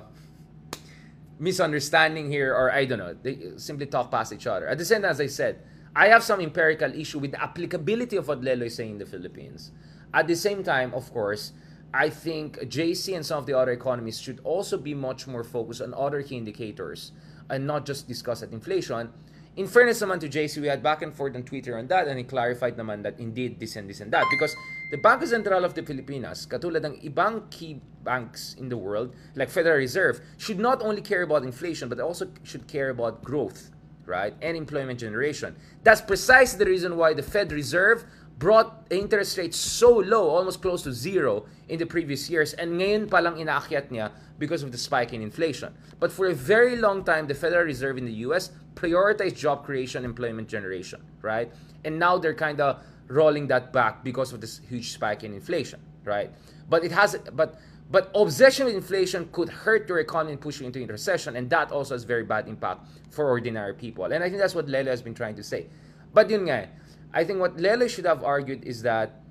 misunderstanding 1.39 2.29
here, 2.31 2.53
or 2.53 2.71
I 2.71 2.85
don't 2.85 2.99
know, 2.99 3.15
they 3.21 3.57
simply 3.57 3.85
talk 3.85 4.11
past 4.11 4.33
each 4.33 4.47
other. 4.47 4.67
At 4.67 4.77
the 4.77 4.85
same 4.85 5.01
time, 5.01 5.11
as 5.11 5.21
I 5.21 5.27
said, 5.27 5.59
I 5.97 6.09
have 6.09 6.23
some 6.23 6.41
empirical 6.41 6.93
issue 6.93 7.17
with 7.17 7.31
the 7.31 7.41
applicability 7.41 8.17
of 8.17 8.27
what 8.27 8.41
Lelo 8.41 8.67
is 8.67 8.75
saying 8.75 8.91
in 8.91 8.97
the 8.99 9.05
Philippines. 9.07 9.71
At 10.13 10.27
the 10.27 10.35
same 10.35 10.61
time, 10.61 10.93
of 10.93 11.11
course, 11.11 11.53
I 11.91 12.11
think 12.11 12.59
JC 12.69 13.15
and 13.15 13.25
some 13.25 13.39
of 13.39 13.47
the 13.47 13.57
other 13.57 13.71
economists 13.71 14.21
should 14.21 14.39
also 14.43 14.77
be 14.77 14.93
much 14.93 15.25
more 15.25 15.43
focused 15.43 15.81
on 15.81 15.95
other 15.95 16.21
key 16.21 16.37
indicators 16.37 17.13
and 17.49 17.65
not 17.65 17.87
just 17.87 18.07
discuss 18.07 18.43
at 18.43 18.51
inflation. 18.51 19.09
In 19.55 19.65
fairness 19.65 19.99
naman 19.99 20.19
to 20.19 20.29
JC, 20.29 20.61
we 20.61 20.67
had 20.67 20.83
back 20.83 21.01
and 21.01 21.11
forth 21.11 21.35
on 21.35 21.41
Twitter 21.41 21.75
on 21.79 21.87
that 21.87 22.07
and 22.07 22.19
he 22.19 22.23
clarified 22.23 22.77
naman 22.77 23.01
that 23.01 23.19
indeed 23.19 23.59
this 23.59 23.75
and 23.75 23.89
this 23.89 23.99
and 23.99 24.13
that. 24.13 24.25
Because 24.29 24.55
the 24.91 24.97
Banco 24.97 25.25
Central 25.25 25.65
of 25.65 25.73
the 25.73 25.81
Philippines, 25.81 26.45
katulad 26.45 26.85
ng 26.85 27.01
ibang 27.09 27.49
key 27.49 27.81
banks 28.03 28.53
in 28.59 28.69
the 28.69 28.77
world, 28.77 29.15
like 29.33 29.49
Federal 29.49 29.77
Reserve, 29.77 30.21
should 30.37 30.59
not 30.59 30.83
only 30.83 31.01
care 31.01 31.23
about 31.23 31.41
inflation, 31.41 31.89
but 31.89 31.99
also 31.99 32.29
should 32.43 32.67
care 32.67 32.91
about 32.91 33.23
growth, 33.23 33.71
right? 34.07 34.33
And 34.41 34.57
employment 34.57 34.99
generation. 34.99 35.55
That's 35.83 36.01
precisely 36.01 36.57
the 36.57 36.71
reason 36.71 36.97
why 36.97 37.13
the 37.13 37.21
Fed 37.21 37.51
Reserve 37.51 38.05
brought 38.39 38.87
interest 38.89 39.37
rates 39.37 39.57
so 39.57 39.97
low, 39.97 40.29
almost 40.29 40.61
close 40.61 40.83
to 40.83 40.93
zero 40.93 41.45
in 41.69 41.77
the 41.77 41.85
previous 41.85 42.29
years, 42.29 42.53
and 42.53 42.79
ngayon 42.79 43.09
palang 43.09 43.37
inaakyat 43.37 43.89
niya 43.89 44.11
because 44.39 44.63
of 44.63 44.71
the 44.71 44.77
spike 44.77 45.13
in 45.13 45.21
inflation. 45.21 45.73
But 45.99 46.11
for 46.11 46.27
a 46.27 46.33
very 46.33 46.77
long 46.77 47.03
time, 47.03 47.27
the 47.27 47.33
Federal 47.33 47.65
Reserve 47.65 47.97
in 47.97 48.05
the 48.05 48.25
US 48.29 48.51
prioritized 48.75 49.35
job 49.35 49.65
creation, 49.65 50.05
employment 50.05 50.47
generation, 50.47 51.01
right? 51.21 51.51
And 51.83 51.97
now 51.97 52.17
they're 52.17 52.37
kind 52.37 52.61
of 52.61 52.79
rolling 53.07 53.47
that 53.47 53.73
back 53.73 54.03
because 54.03 54.33
of 54.33 54.41
this 54.41 54.61
huge 54.69 54.93
spike 54.93 55.23
in 55.23 55.33
inflation, 55.33 55.79
right? 56.03 56.29
But 56.69 56.83
it 56.83 56.91
has, 56.91 57.17
but 57.33 57.59
but 57.89 58.11
obsession 58.15 58.65
with 58.65 58.75
inflation 58.75 59.29
could 59.31 59.49
hurt 59.49 59.87
your 59.87 59.99
economy 59.99 60.33
and 60.33 60.41
push 60.41 60.59
you 60.59 60.65
into 60.65 60.85
recession, 60.85 61.35
and 61.35 61.49
that 61.49 61.71
also 61.71 61.95
has 61.95 62.03
very 62.03 62.23
bad 62.23 62.47
impact 62.47 62.87
for 63.09 63.29
ordinary 63.29 63.73
people. 63.73 64.05
And 64.05 64.23
I 64.23 64.27
think 64.27 64.39
that's 64.39 64.55
what 64.55 64.67
Lele 64.67 64.87
has 64.87 65.01
been 65.01 65.13
trying 65.13 65.35
to 65.35 65.43
say. 65.43 65.67
But 66.13 66.29
yun 66.29 66.45
nga, 66.45 66.69
I 67.13 67.23
think 67.23 67.39
what 67.39 67.59
Lele 67.59 67.87
should 67.87 68.05
have 68.05 68.23
argued 68.23 68.65
is 68.65 68.81
that 68.81 69.21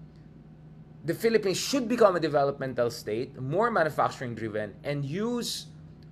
the 1.05 1.15
Philippines 1.15 1.59
should 1.59 1.89
become 1.89 2.17
a 2.17 2.21
developmental 2.21 2.91
state, 2.91 3.39
more 3.41 3.71
manufacturing 3.71 4.35
driven, 4.35 4.75
and 4.83 5.05
use 5.05 5.67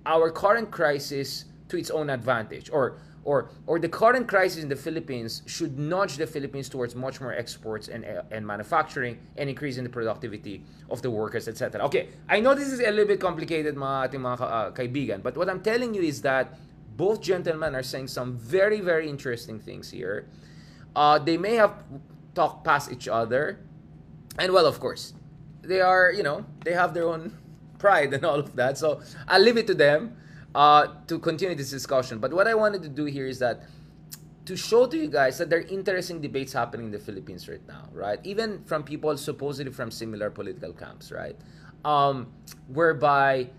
our 0.05 0.29
current 0.31 0.71
crisis 0.71 1.45
to 1.67 1.77
its 1.77 1.89
own 1.89 2.09
advantage. 2.09 2.69
Or 2.71 2.99
or 3.25 3.49
or 3.65 3.79
the 3.79 3.89
current 3.89 4.27
crisis 4.27 4.63
in 4.63 4.69
the 4.69 4.75
Philippines 4.75 5.41
should 5.47 5.77
nudge 5.77 6.15
the 6.15 6.27
Philippines 6.27 6.69
towards 6.69 6.95
much 6.95 7.19
more 7.19 7.33
exports 7.33 7.89
and 7.89 8.05
and 8.31 8.45
manufacturing 8.47 9.17
and 9.35 9.49
increasing 9.49 9.83
the 9.83 9.89
productivity 9.89 10.63
of 10.89 11.01
the 11.01 11.09
workers, 11.09 11.47
etc. 11.47 11.81
Okay, 11.83 12.09
I 12.29 12.39
know 12.39 12.53
this 12.53 12.69
is 12.69 12.79
a 12.79 12.89
little 12.91 13.07
bit 13.07 13.19
complicated, 13.19 13.75
mga 13.75 14.13
ating 14.13 14.21
mga 14.21 14.41
uh, 14.41 14.71
kaibigan, 14.71 15.21
but 15.21 15.35
what 15.35 15.49
I'm 15.49 15.61
telling 15.61 15.93
you 15.93 16.03
is 16.03 16.21
that 16.21 16.53
both 16.95 17.19
gentlemen 17.19 17.75
are 17.75 17.83
saying 17.83 18.07
some 18.07 18.37
very 18.37 18.79
very 18.79 19.09
interesting 19.09 19.59
things 19.59 19.89
here. 19.89 20.29
Uh, 20.95 21.19
they 21.19 21.35
may 21.35 21.55
have 21.55 21.73
talked 22.35 22.63
past 22.63 22.91
each 22.91 23.09
other, 23.09 23.59
and 24.37 24.53
well, 24.53 24.67
of 24.67 24.79
course, 24.79 25.13
they 25.63 25.81
are 25.81 26.13
you 26.13 26.23
know 26.23 26.45
they 26.63 26.73
have 26.73 26.93
their 26.93 27.09
own 27.09 27.33
pride 27.81 28.13
and 28.13 28.23
all 28.23 28.39
of 28.39 28.55
that. 28.55 28.77
So 28.77 29.01
I'll 29.27 29.41
leave 29.41 29.57
it 29.57 29.65
to 29.67 29.73
them 29.73 30.15
uh, 30.55 30.87
to 31.07 31.19
continue 31.19 31.53
this 31.53 31.69
discussion. 31.69 32.17
But 32.19 32.33
what 32.33 32.47
I 32.47 32.55
wanted 32.55 32.81
to 32.83 32.89
do 32.89 33.05
here 33.05 33.27
is 33.27 33.37
that 33.39 33.63
to 34.45 34.55
show 34.55 34.87
to 34.87 34.97
you 34.97 35.07
guys 35.07 35.37
that 35.37 35.49
there 35.49 35.59
are 35.59 35.67
interesting 35.67 36.21
debates 36.21 36.53
happening 36.53 36.87
in 36.87 36.91
the 36.91 36.99
Philippines 36.99 37.49
right 37.49 37.65
now, 37.67 37.89
right? 37.91 38.19
Even 38.23 38.63
from 38.63 38.83
people 38.83 39.17
supposedly 39.17 39.71
from 39.71 39.91
similar 39.91 40.29
political 40.29 40.71
camps, 40.71 41.11
right? 41.11 41.35
Um, 41.83 42.31
whereby 42.67 43.49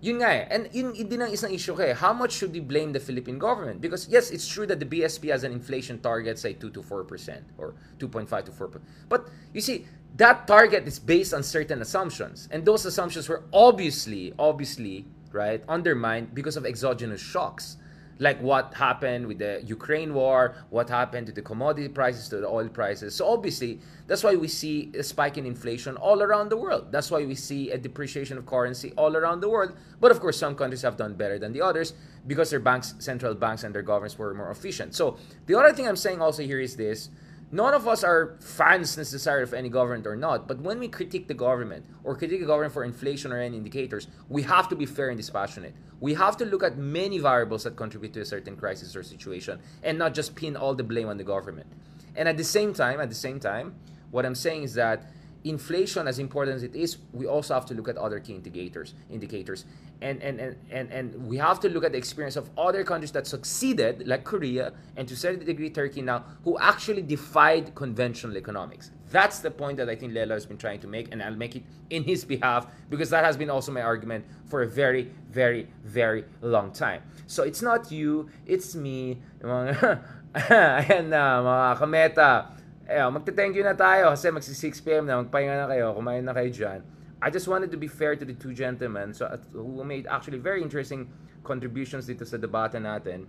yun 0.00 0.16
nga 0.22 0.28
eh. 0.28 0.48
And 0.50 0.68
yun, 0.72 0.94
yun 0.94 1.08
din 1.08 1.22
ang 1.22 1.32
isang 1.32 1.52
issue 1.52 1.76
kay. 1.76 1.92
How 1.92 2.12
much 2.12 2.32
should 2.32 2.52
we 2.52 2.60
blame 2.60 2.92
the 2.92 3.00
Philippine 3.00 3.38
government? 3.38 3.80
Because 3.80 4.08
yes, 4.08 4.30
it's 4.30 4.48
true 4.48 4.66
that 4.66 4.80
the 4.80 4.86
BSP 4.86 5.30
has 5.30 5.44
an 5.44 5.52
inflation 5.52 5.98
target, 6.00 6.38
say 6.38 6.54
2 6.54 6.70
to 6.70 6.80
4% 6.80 7.42
or 7.58 7.74
2.5 7.98 8.44
to 8.46 8.52
4%. 8.52 8.80
But 9.08 9.28
you 9.52 9.60
see, 9.60 9.86
that 10.16 10.46
target 10.46 10.86
is 10.86 10.98
based 10.98 11.34
on 11.34 11.42
certain 11.42 11.82
assumptions. 11.82 12.48
And 12.50 12.64
those 12.64 12.86
assumptions 12.86 13.28
were 13.28 13.44
obviously, 13.52 14.32
obviously, 14.38 15.04
right, 15.36 15.62
undermined 15.68 16.34
because 16.34 16.56
of 16.56 16.64
exogenous 16.66 17.20
shocks 17.20 17.76
like 18.18 18.40
what 18.40 18.72
happened 18.74 19.26
with 19.26 19.38
the 19.38 19.62
Ukraine 19.64 20.14
war, 20.14 20.54
what 20.70 20.88
happened 20.88 21.26
to 21.26 21.32
the 21.32 21.42
commodity 21.42 21.88
prices, 21.88 22.28
to 22.28 22.36
the 22.38 22.48
oil 22.48 22.68
prices. 22.68 23.14
So 23.14 23.28
obviously, 23.28 23.80
that's 24.06 24.24
why 24.24 24.34
we 24.36 24.48
see 24.48 24.90
a 24.98 25.02
spike 25.02 25.36
in 25.36 25.44
inflation 25.44 25.96
all 25.96 26.22
around 26.22 26.48
the 26.48 26.56
world. 26.56 26.90
That's 26.90 27.10
why 27.10 27.24
we 27.24 27.34
see 27.34 27.70
a 27.70 27.78
depreciation 27.78 28.38
of 28.38 28.46
currency 28.46 28.92
all 28.96 29.16
around 29.16 29.40
the 29.40 29.48
world. 29.48 29.76
But 30.00 30.10
of 30.10 30.20
course, 30.20 30.38
some 30.38 30.54
countries 30.54 30.82
have 30.82 30.96
done 30.96 31.14
better 31.14 31.38
than 31.38 31.52
the 31.52 31.62
others 31.62 31.92
because 32.26 32.50
their 32.50 32.60
banks, 32.60 32.94
central 32.98 33.34
banks, 33.34 33.64
and 33.64 33.74
their 33.74 33.82
governments 33.82 34.18
were 34.18 34.32
more 34.32 34.50
efficient. 34.50 34.94
So 34.94 35.18
the 35.46 35.58
other 35.58 35.72
thing 35.74 35.86
I'm 35.86 35.96
saying 35.96 36.22
also 36.22 36.42
here 36.42 36.60
is 36.60 36.76
this 36.76 37.10
none 37.50 37.74
of 37.74 37.86
us 37.86 38.02
are 38.02 38.36
fans 38.40 38.96
necessarily 38.96 39.42
of 39.42 39.54
any 39.54 39.68
government 39.68 40.06
or 40.06 40.16
not, 40.16 40.48
but 40.48 40.60
when 40.60 40.78
we 40.78 40.88
critique 40.88 41.28
the 41.28 41.34
government 41.34 41.84
or 42.04 42.16
critique 42.16 42.40
the 42.40 42.46
government 42.46 42.72
for 42.72 42.84
inflation 42.84 43.32
or 43.32 43.40
any 43.40 43.56
indicators, 43.56 44.08
we 44.28 44.42
have 44.42 44.68
to 44.68 44.76
be 44.76 44.86
fair 44.86 45.08
and 45.08 45.16
dispassionate. 45.16 45.74
We 46.00 46.14
have 46.14 46.36
to 46.38 46.44
look 46.44 46.62
at 46.62 46.76
many 46.76 47.18
variables 47.18 47.64
that 47.64 47.76
contribute 47.76 48.12
to 48.14 48.20
a 48.20 48.24
certain 48.24 48.56
crisis 48.56 48.94
or 48.94 49.02
situation 49.02 49.60
and 49.82 49.98
not 49.98 50.14
just 50.14 50.34
pin 50.34 50.56
all 50.56 50.74
the 50.74 50.84
blame 50.84 51.08
on 51.08 51.16
the 51.16 51.24
government. 51.24 51.66
And 52.14 52.28
at 52.28 52.36
the 52.36 52.44
same 52.44 52.72
time, 52.74 53.00
at 53.00 53.08
the 53.08 53.14
same 53.14 53.40
time, 53.40 53.74
what 54.10 54.26
I'm 54.26 54.34
saying 54.34 54.62
is 54.62 54.74
that 54.74 55.10
inflation, 55.48 56.08
as 56.08 56.18
important 56.18 56.56
as 56.56 56.62
it 56.62 56.74
is, 56.74 56.98
we 57.12 57.26
also 57.26 57.54
have 57.54 57.66
to 57.66 57.74
look 57.74 57.88
at 57.88 57.96
other 57.96 58.20
key 58.20 58.34
indicators. 58.34 58.94
Indicators, 59.10 59.64
and 60.00 60.22
and 60.22 60.40
and 60.40 60.56
and, 60.70 60.92
and 60.92 61.26
we 61.26 61.36
have 61.36 61.60
to 61.60 61.68
look 61.68 61.84
at 61.84 61.92
the 61.92 61.98
experience 61.98 62.36
of 62.36 62.50
other 62.58 62.84
countries 62.84 63.12
that 63.12 63.26
succeeded, 63.26 64.06
like 64.06 64.24
Korea, 64.24 64.72
and 64.96 65.06
to 65.08 65.14
a 65.14 65.16
certain 65.16 65.44
degree 65.44 65.70
Turkey 65.70 66.02
now, 66.02 66.24
who 66.44 66.58
actually 66.58 67.02
defied 67.02 67.74
conventional 67.74 68.36
economics. 68.36 68.90
That's 69.10 69.38
the 69.38 69.50
point 69.50 69.76
that 69.76 69.88
I 69.88 69.94
think 69.94 70.12
Lela 70.12 70.34
has 70.34 70.46
been 70.46 70.58
trying 70.58 70.80
to 70.80 70.88
make, 70.88 71.12
and 71.12 71.22
I'll 71.22 71.36
make 71.36 71.56
it 71.56 71.62
in 71.90 72.02
his 72.02 72.24
behalf 72.24 72.66
because 72.90 73.08
that 73.10 73.24
has 73.24 73.36
been 73.36 73.50
also 73.50 73.70
my 73.70 73.82
argument 73.82 74.24
for 74.46 74.62
a 74.62 74.66
very, 74.66 75.12
very, 75.30 75.68
very 75.84 76.24
long 76.42 76.72
time. 76.72 77.02
So 77.26 77.44
it's 77.44 77.62
not 77.62 77.92
you, 77.92 78.28
it's 78.46 78.74
me. 78.74 79.18
Mga 79.42 80.02
uh, 80.34 81.76
kameta. 81.76 82.55
Eh, 82.86 83.02
magte-thank 83.02 83.58
you 83.58 83.66
na 83.66 83.74
tayo 83.74 84.14
kasi 84.14 84.30
magsi 84.30 84.54
6 84.54 84.86
p.m. 84.86 85.04
na, 85.10 85.18
magpahinga 85.18 85.58
na 85.58 85.66
kayo, 85.66 85.90
kumain 85.98 86.22
na 86.22 86.30
kayo 86.30 86.50
dyan. 86.54 86.80
I 87.18 87.34
just 87.34 87.50
wanted 87.50 87.74
to 87.74 87.78
be 87.80 87.90
fair 87.90 88.14
to 88.14 88.22
the 88.22 88.36
two 88.38 88.54
gentlemen 88.54 89.10
so, 89.10 89.26
who 89.50 89.82
made 89.82 90.06
actually 90.06 90.38
very 90.38 90.62
interesting 90.62 91.10
contributions 91.42 92.06
dito 92.06 92.22
sa 92.22 92.38
debate 92.38 92.78
natin. 92.78 93.26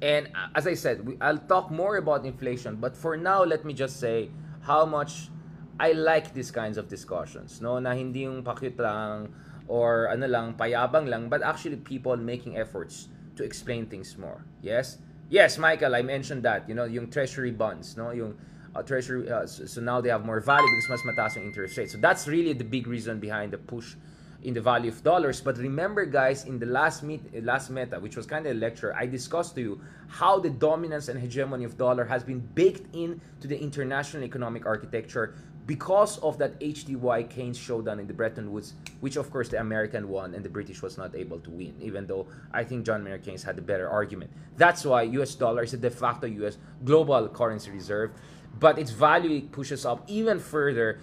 And 0.00 0.32
as 0.56 0.64
I 0.64 0.72
said, 0.72 1.04
we, 1.04 1.20
I'll 1.20 1.40
talk 1.40 1.68
more 1.68 2.00
about 2.00 2.24
inflation, 2.24 2.80
but 2.80 2.96
for 2.96 3.16
now, 3.20 3.44
let 3.44 3.68
me 3.68 3.76
just 3.76 4.00
say 4.00 4.32
how 4.64 4.88
much 4.88 5.28
I 5.76 5.92
like 5.92 6.32
these 6.32 6.48
kinds 6.48 6.80
of 6.80 6.88
discussions, 6.88 7.60
no? 7.60 7.76
Na 7.76 7.92
hindi 7.92 8.24
yung 8.24 8.40
pakit 8.40 8.80
lang 8.80 9.36
or 9.68 10.08
ano 10.08 10.24
lang, 10.24 10.56
payabang 10.56 11.12
lang, 11.12 11.28
but 11.28 11.44
actually 11.44 11.76
people 11.76 12.16
making 12.16 12.56
efforts 12.56 13.12
to 13.36 13.44
explain 13.44 13.84
things 13.84 14.16
more. 14.16 14.48
Yes? 14.64 14.96
Yes, 15.28 15.58
Michael, 15.58 15.94
I 15.94 16.02
mentioned 16.02 16.44
that. 16.44 16.68
You 16.68 16.74
know, 16.74 16.84
yung 16.84 17.10
treasury 17.10 17.50
bonds, 17.50 17.96
no? 17.96 18.10
Yung 18.10 18.36
uh, 18.74 18.82
treasury, 18.82 19.30
uh, 19.30 19.46
so, 19.46 19.80
now 19.80 20.00
they 20.00 20.08
have 20.08 20.24
more 20.24 20.40
value 20.40 20.66
because 20.76 21.02
mas 21.04 21.16
mataas 21.16 21.36
yung 21.36 21.46
interest 21.46 21.76
rate. 21.76 21.90
So 21.90 21.98
that's 21.98 22.28
really 22.28 22.52
the 22.52 22.64
big 22.64 22.86
reason 22.86 23.18
behind 23.18 23.52
the 23.52 23.58
push 23.58 23.96
in 24.42 24.54
the 24.54 24.60
value 24.60 24.90
of 24.90 25.02
dollars. 25.02 25.40
But 25.40 25.58
remember, 25.58 26.04
guys, 26.06 26.44
in 26.44 26.58
the 26.58 26.66
last 26.66 27.02
meet, 27.02 27.22
last 27.44 27.70
meta, 27.70 27.98
which 27.98 28.16
was 28.16 28.26
kind 28.26 28.46
of 28.46 28.52
a 28.52 28.58
lecture, 28.58 28.94
I 28.94 29.06
discussed 29.06 29.56
to 29.56 29.60
you 29.60 29.80
how 30.08 30.38
the 30.38 30.50
dominance 30.50 31.08
and 31.08 31.18
hegemony 31.18 31.64
of 31.64 31.76
dollar 31.76 32.04
has 32.04 32.22
been 32.22 32.40
baked 32.54 32.94
into 32.94 33.48
the 33.48 33.58
international 33.58 34.22
economic 34.22 34.64
architecture 34.64 35.34
because 35.66 36.18
of 36.18 36.38
that 36.38 36.58
HDY 36.60 37.28
Keynes 37.28 37.58
showdown 37.58 37.98
in 37.98 38.06
the 38.06 38.14
Bretton 38.14 38.52
Woods, 38.52 38.74
which 39.00 39.16
of 39.16 39.30
course 39.30 39.48
the 39.48 39.60
American 39.60 40.08
won 40.08 40.34
and 40.34 40.44
the 40.44 40.48
British 40.48 40.80
was 40.80 40.96
not 40.96 41.14
able 41.14 41.40
to 41.40 41.50
win, 41.50 41.74
even 41.80 42.06
though 42.06 42.26
I 42.52 42.62
think 42.62 42.86
John 42.86 43.02
Maynard 43.02 43.24
Keynes 43.24 43.42
had 43.42 43.56
the 43.56 43.62
better 43.62 43.88
argument. 43.88 44.30
That's 44.56 44.84
why 44.84 45.02
US 45.02 45.34
dollar 45.34 45.64
is 45.64 45.74
a 45.74 45.76
de 45.76 45.90
facto 45.90 46.26
US 46.26 46.58
global 46.84 47.28
currency 47.28 47.72
reserve, 47.72 48.12
but 48.60 48.78
its 48.78 48.92
value 48.92 49.42
pushes 49.42 49.84
up 49.84 50.04
even 50.06 50.38
further 50.38 51.00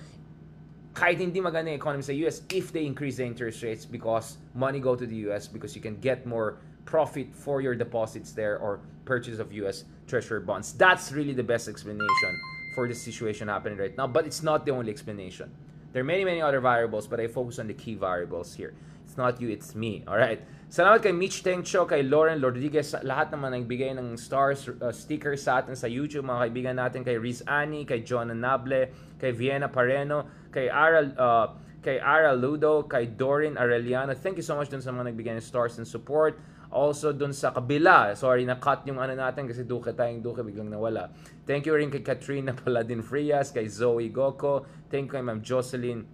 kahit 0.93 1.17
hindi 1.17 1.41
maganda 1.41 1.73
yung 1.73 1.81
economy 1.81 2.03
sa 2.03 2.13
US 2.23 2.43
if 2.53 2.71
they 2.71 2.85
increase 2.85 3.17
the 3.17 3.25
interest 3.25 3.63
rates 3.63 3.83
because 3.83 4.37
money 4.53 4.79
go 4.79 4.95
to 4.95 5.05
the 5.05 5.27
US 5.27 5.47
because 5.47 5.75
you 5.75 5.81
can 5.81 5.99
get 5.99 6.25
more 6.25 6.61
profit 6.85 7.33
for 7.35 7.59
your 7.59 7.75
deposits 7.75 8.31
there 8.31 8.59
or 8.59 8.79
purchase 9.03 9.39
of 9.39 9.51
US 9.51 9.83
Treasury 10.07 10.39
bonds. 10.39 10.73
That's 10.73 11.11
really 11.11 11.33
the 11.33 11.43
best 11.43 11.67
explanation 11.67 12.39
for 12.73 12.87
the 12.87 12.95
situation 12.95 13.47
happening 13.47 13.77
right 13.77 13.95
now, 13.95 14.07
but 14.07 14.25
it's 14.25 14.43
not 14.43 14.65
the 14.65 14.71
only 14.71 14.91
explanation. 14.91 15.53
There 15.93 16.01
are 16.01 16.05
many, 16.05 16.25
many 16.25 16.41
other 16.41 16.59
variables, 16.59 17.05
but 17.05 17.19
I 17.21 17.27
focus 17.27 17.59
on 17.59 17.67
the 17.67 17.77
key 17.77 17.93
variables 17.93 18.55
here. 18.55 18.73
It's 19.05 19.15
not 19.15 19.39
you, 19.39 19.49
it's 19.49 19.75
me. 19.75 20.03
All 20.07 20.17
right. 20.17 20.41
Salamat 20.73 21.05
kay 21.05 21.13
Mitch 21.13 21.45
Tengcho, 21.45 21.85
kay 21.85 22.01
Lauren 22.01 22.41
Rodriguez, 22.41 22.97
lahat 23.05 23.29
naman 23.29 23.53
nagbigay 23.53 23.93
ng 23.93 24.17
stars, 24.17 24.65
uh, 24.65 24.89
stickers 24.89 25.45
sa 25.45 25.61
atin 25.61 25.77
sa 25.77 25.85
YouTube, 25.85 26.25
mga 26.25 26.49
kaibigan 26.49 26.75
natin, 26.81 27.05
kay 27.05 27.13
Riz 27.21 27.45
Ani, 27.45 27.85
kay 27.85 28.01
John 28.01 28.33
Nable, 28.33 28.89
kay 29.21 29.29
Vienna 29.29 29.69
Pareno, 29.69 30.25
kay 30.49 30.73
Aral, 30.73 31.13
uh, 31.13 31.53
kay 31.85 32.01
Ara 32.01 32.33
Ludo, 32.33 32.89
kay 32.89 33.05
Dorin 33.05 33.53
Arellano. 33.53 34.17
Thank 34.17 34.41
you 34.41 34.45
so 34.45 34.57
much 34.57 34.73
dun 34.73 34.81
sa 34.81 34.89
mga 34.89 35.13
nagbigay 35.13 35.37
ng 35.37 35.45
stars 35.45 35.77
and 35.77 35.85
support. 35.85 36.41
Also 36.73 37.13
dun 37.13 37.37
sa 37.37 37.53
kabila, 37.53 38.17
sorry 38.17 38.49
na-cut 38.49 38.81
yung 38.89 38.97
ano 38.97 39.13
natin 39.13 39.45
kasi 39.45 39.61
duke 39.61 39.93
tayong 39.93 40.25
duke 40.25 40.41
biglang 40.41 40.73
nawala. 40.73 41.13
Thank 41.45 41.69
you 41.69 41.77
rin 41.77 41.93
kay 41.93 42.01
Katrina 42.01 42.49
Paladin 42.57 43.05
Frias, 43.05 43.53
kay 43.53 43.69
Zoe 43.69 44.09
Goko, 44.09 44.65
thank 44.89 45.05
you 45.05 45.13
kay 45.13 45.21
Ma'am 45.21 45.45
Jocelyn 45.45 46.09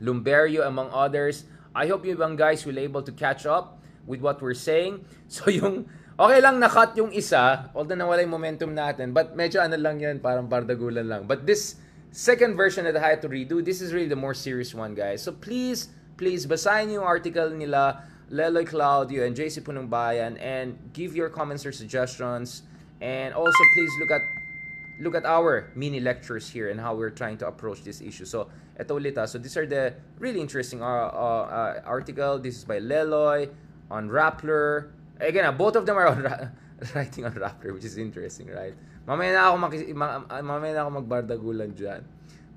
Lumberio 0.00 0.64
among 0.64 0.88
others. 0.88 1.44
I 1.76 1.84
hope 1.92 2.08
you 2.08 2.16
bang 2.16 2.32
guys 2.32 2.64
will 2.64 2.80
able 2.80 3.04
to 3.04 3.12
catch 3.12 3.44
up 3.44 3.84
with 4.08 4.24
what 4.24 4.40
we're 4.40 4.56
saying. 4.56 5.04
So 5.28 5.52
yung 5.52 5.84
okay 6.16 6.40
lang 6.40 6.62
na-cut 6.62 6.96
yung 6.96 7.12
isa, 7.12 7.68
although 7.76 7.98
nawala 7.98 8.24
yung 8.24 8.32
momentum 8.32 8.72
natin, 8.72 9.12
but 9.12 9.36
medyo 9.36 9.60
ano 9.60 9.76
lang 9.76 10.00
yan, 10.00 10.22
parang 10.22 10.48
bardagulan 10.48 11.04
lang. 11.04 11.22
But 11.28 11.44
this 11.44 11.76
second 12.14 12.54
version 12.54 12.86
that 12.86 12.96
I 12.96 13.18
had 13.18 13.20
to 13.26 13.28
redo, 13.28 13.60
this 13.60 13.82
is 13.82 13.92
really 13.92 14.08
the 14.08 14.16
more 14.16 14.32
serious 14.32 14.72
one, 14.72 14.94
guys. 14.94 15.26
So 15.26 15.34
please, 15.34 15.90
please, 16.16 16.46
basahin 16.46 16.94
yung 16.94 17.02
article 17.02 17.50
nila, 17.50 18.06
Leloy 18.30 18.64
Claudio 18.64 19.26
and 19.26 19.36
JC 19.36 19.62
Punong 19.62 19.88
Bayan, 19.88 20.36
and 20.38 20.78
give 20.92 21.14
your 21.14 21.28
comments 21.28 21.66
or 21.66 21.72
suggestions. 21.72 22.62
And 23.00 23.34
also, 23.34 23.58
please 23.74 23.90
look 24.00 24.10
at 24.10 24.22
look 25.00 25.14
at 25.14 25.26
our 25.26 25.70
mini 25.74 25.98
lectures 26.00 26.48
here 26.48 26.70
and 26.70 26.80
how 26.80 26.94
we're 26.94 27.10
trying 27.10 27.36
to 27.38 27.48
approach 27.48 27.82
this 27.82 28.00
issue. 28.00 28.24
So, 28.24 28.48
eto 28.78 28.96
ulit 28.96 29.16
ha. 29.16 29.26
So, 29.26 29.38
these 29.38 29.56
are 29.56 29.66
the 29.66 29.94
really 30.18 30.40
interesting 30.40 30.82
uh, 30.82 30.86
uh, 30.86 31.82
article. 31.84 32.38
This 32.38 32.56
is 32.58 32.64
by 32.64 32.78
Leloy 32.78 33.50
on 33.90 34.08
Rappler. 34.08 34.90
Again, 35.20 35.44
uh, 35.44 35.52
both 35.52 35.76
of 35.76 35.86
them 35.86 35.96
are 35.96 36.06
on 36.08 36.22
writing 36.94 37.24
on 37.24 37.32
Rappler, 37.34 37.74
which 37.74 37.84
is 37.84 37.98
interesting, 37.98 38.48
right? 38.48 38.74
Mamaya 39.06 39.34
na 39.36 39.52
ako, 39.52 39.56
maki- 39.60 39.94
ma- 39.94 40.24
mamaya 40.40 40.72
na 40.74 40.80
ako 40.88 41.02
magbardagulan 41.04 41.76
dyan. 41.76 42.02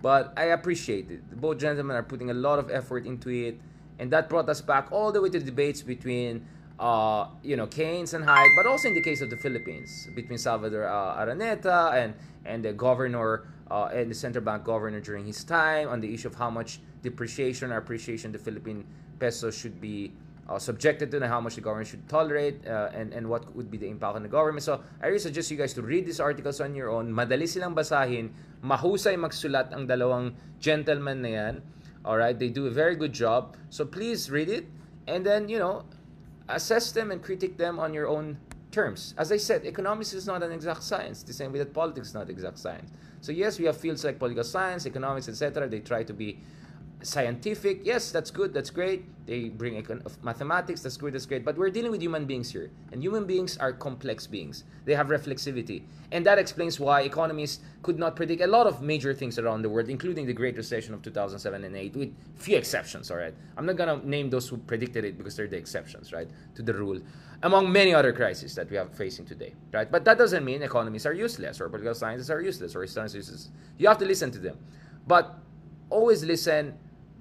But 0.01 0.33
I 0.37 0.55
appreciate 0.55 1.09
it. 1.11 1.21
Both 1.41 1.57
gentlemen 1.59 1.97
are 1.97 2.03
putting 2.03 2.29
a 2.29 2.37
lot 2.37 2.59
of 2.59 2.69
effort 2.71 3.05
into 3.05 3.29
it. 3.29 3.59
And 3.99 4.11
that 4.11 4.29
brought 4.29 4.49
us 4.49 4.61
back 4.61 4.91
all 4.91 5.11
the 5.11 5.21
way 5.21 5.29
to 5.29 5.39
the 5.39 5.45
debates 5.45 5.81
between 5.81 6.45
uh, 6.79 7.27
you 7.41 7.57
know, 7.57 7.67
Keynes 7.67 8.13
and 8.13 8.23
Hayek, 8.23 8.55
but 8.55 8.67
also 8.67 8.87
in 8.87 8.93
the 8.93 9.01
case 9.01 9.21
of 9.21 9.29
the 9.29 9.37
Philippines, 9.37 10.07
between 10.15 10.37
Salvador 10.37 10.87
uh, 10.87 11.17
Araneta 11.17 11.93
and, 11.93 12.13
and 12.45 12.63
the 12.63 12.73
governor 12.73 13.47
uh, 13.71 13.89
and 13.93 14.11
the 14.11 14.15
central 14.15 14.43
bank 14.43 14.63
governor 14.63 14.99
during 14.99 15.25
his 15.25 15.43
time 15.43 15.89
on 15.89 15.99
the 15.99 16.13
issue 16.13 16.27
of 16.27 16.35
how 16.35 16.49
much 16.49 16.79
depreciation 17.01 17.71
or 17.71 17.77
appreciation 17.77 18.31
the 18.31 18.37
Philippine 18.37 18.85
peso 19.19 19.49
should 19.49 19.81
be 19.81 20.11
uh, 20.47 20.57
subjected 20.57 21.11
to 21.11 21.17
and 21.17 21.25
how 21.25 21.41
much 21.41 21.55
the 21.55 21.61
government 21.61 21.87
should 21.87 22.07
tolerate 22.07 22.65
uh, 22.67 22.89
and, 22.93 23.11
and 23.11 23.27
what 23.27 23.43
would 23.55 23.69
be 23.69 23.77
the 23.77 23.87
impact 23.87 24.15
on 24.15 24.23
the 24.23 24.29
government. 24.29 24.63
So 24.63 24.81
I 25.01 25.07
really 25.07 25.19
suggest 25.19 25.51
you 25.51 25.57
guys 25.57 25.73
to 25.73 25.81
read 25.81 26.05
these 26.05 26.19
articles 26.19 26.61
on 26.61 26.75
your 26.75 26.89
own. 26.89 27.11
Madali 27.11 27.47
silang 27.47 27.75
basahin. 27.75 28.31
Mahusay 28.63 29.19
magsulat 29.19 29.73
ang 29.73 29.87
dalawang 29.87 30.33
gentlemen 30.59 31.21
na 31.21 31.29
yan. 31.29 31.53
Alright, 32.05 32.39
they 32.39 32.49
do 32.49 32.67
a 32.67 32.71
very 32.71 32.95
good 32.95 33.13
job. 33.13 33.55
So 33.69 33.85
please 33.85 34.29
read 34.29 34.49
it 34.49 34.65
and 35.07 35.25
then, 35.25 35.49
you 35.49 35.59
know, 35.59 35.83
assess 36.49 36.91
them 36.91 37.11
and 37.11 37.21
critique 37.21 37.57
them 37.57 37.79
on 37.79 37.93
your 37.93 38.07
own 38.07 38.37
terms. 38.71 39.13
As 39.17 39.31
I 39.31 39.37
said, 39.37 39.65
economics 39.65 40.13
is 40.13 40.25
not 40.27 40.43
an 40.43 40.51
exact 40.51 40.83
science, 40.83 41.23
the 41.23 41.33
same 41.33 41.51
way 41.51 41.59
that 41.59 41.73
politics 41.73 42.09
is 42.09 42.13
not 42.13 42.29
exact 42.29 42.59
science. 42.59 42.91
So 43.21 43.31
yes, 43.31 43.59
we 43.59 43.65
have 43.65 43.77
fields 43.77 44.03
like 44.03 44.19
political 44.19 44.43
science, 44.43 44.85
economics, 44.85 45.27
etc. 45.27 45.67
They 45.67 45.79
try 45.79 46.03
to 46.03 46.13
be 46.13 46.39
scientific. 47.07 47.81
Yes, 47.83 48.11
that's 48.11 48.31
good, 48.31 48.53
that's 48.53 48.69
great. 48.69 49.05
They 49.25 49.49
bring 49.49 49.81
mathematics, 50.21 50.81
that's 50.81 50.97
good, 50.97 51.13
that's 51.13 51.25
great. 51.25 51.43
But 51.43 51.57
we're 51.57 51.69
dealing 51.69 51.91
with 51.91 52.01
human 52.01 52.25
beings 52.25 52.51
here. 52.51 52.69
And 52.91 53.01
human 53.01 53.25
beings 53.25 53.57
are 53.57 53.73
complex 53.73 54.27
beings. 54.27 54.63
They 54.85 54.93
have 54.93 55.07
reflexivity. 55.07 55.83
And 56.11 56.25
that 56.25 56.37
explains 56.37 56.79
why 56.79 57.01
economists 57.01 57.61
could 57.81 57.97
not 57.97 58.15
predict 58.15 58.41
a 58.41 58.47
lot 58.47 58.67
of 58.67 58.81
major 58.81 59.13
things 59.13 59.39
around 59.39 59.61
the 59.61 59.69
world, 59.69 59.89
including 59.89 60.25
the 60.25 60.33
Great 60.33 60.55
Recession 60.55 60.93
of 60.93 61.01
2007 61.01 61.63
and 61.63 61.75
8, 61.75 61.95
with 61.95 62.15
few 62.35 62.57
exceptions, 62.57 63.11
all 63.11 63.17
right? 63.17 63.33
I'm 63.57 63.65
not 63.65 63.75
going 63.75 63.99
to 63.99 64.07
name 64.07 64.29
those 64.29 64.47
who 64.47 64.57
predicted 64.57 65.03
it 65.03 65.17
because 65.17 65.35
they're 65.35 65.47
the 65.47 65.57
exceptions, 65.57 66.13
right, 66.13 66.29
to 66.55 66.61
the 66.61 66.73
rule, 66.73 66.99
among 67.43 67.71
many 67.71 67.93
other 67.93 68.13
crises 68.13 68.55
that 68.55 68.69
we 68.69 68.77
are 68.77 68.87
facing 68.87 69.25
today, 69.25 69.53
right? 69.73 69.91
But 69.91 70.05
that 70.05 70.17
doesn't 70.17 70.43
mean 70.43 70.61
economists 70.61 71.05
are 71.05 71.13
useless 71.13 71.59
or 71.59 71.69
political 71.69 71.95
scientists 71.95 72.29
are 72.29 72.41
useless 72.41 72.75
or 72.75 72.87
science 72.87 73.13
is 73.13 73.27
useless. 73.27 73.49
You 73.77 73.87
have 73.87 73.97
to 73.99 74.05
listen 74.05 74.31
to 74.31 74.39
them. 74.39 74.57
But 75.05 75.37
always 75.89 76.23
listen 76.23 76.77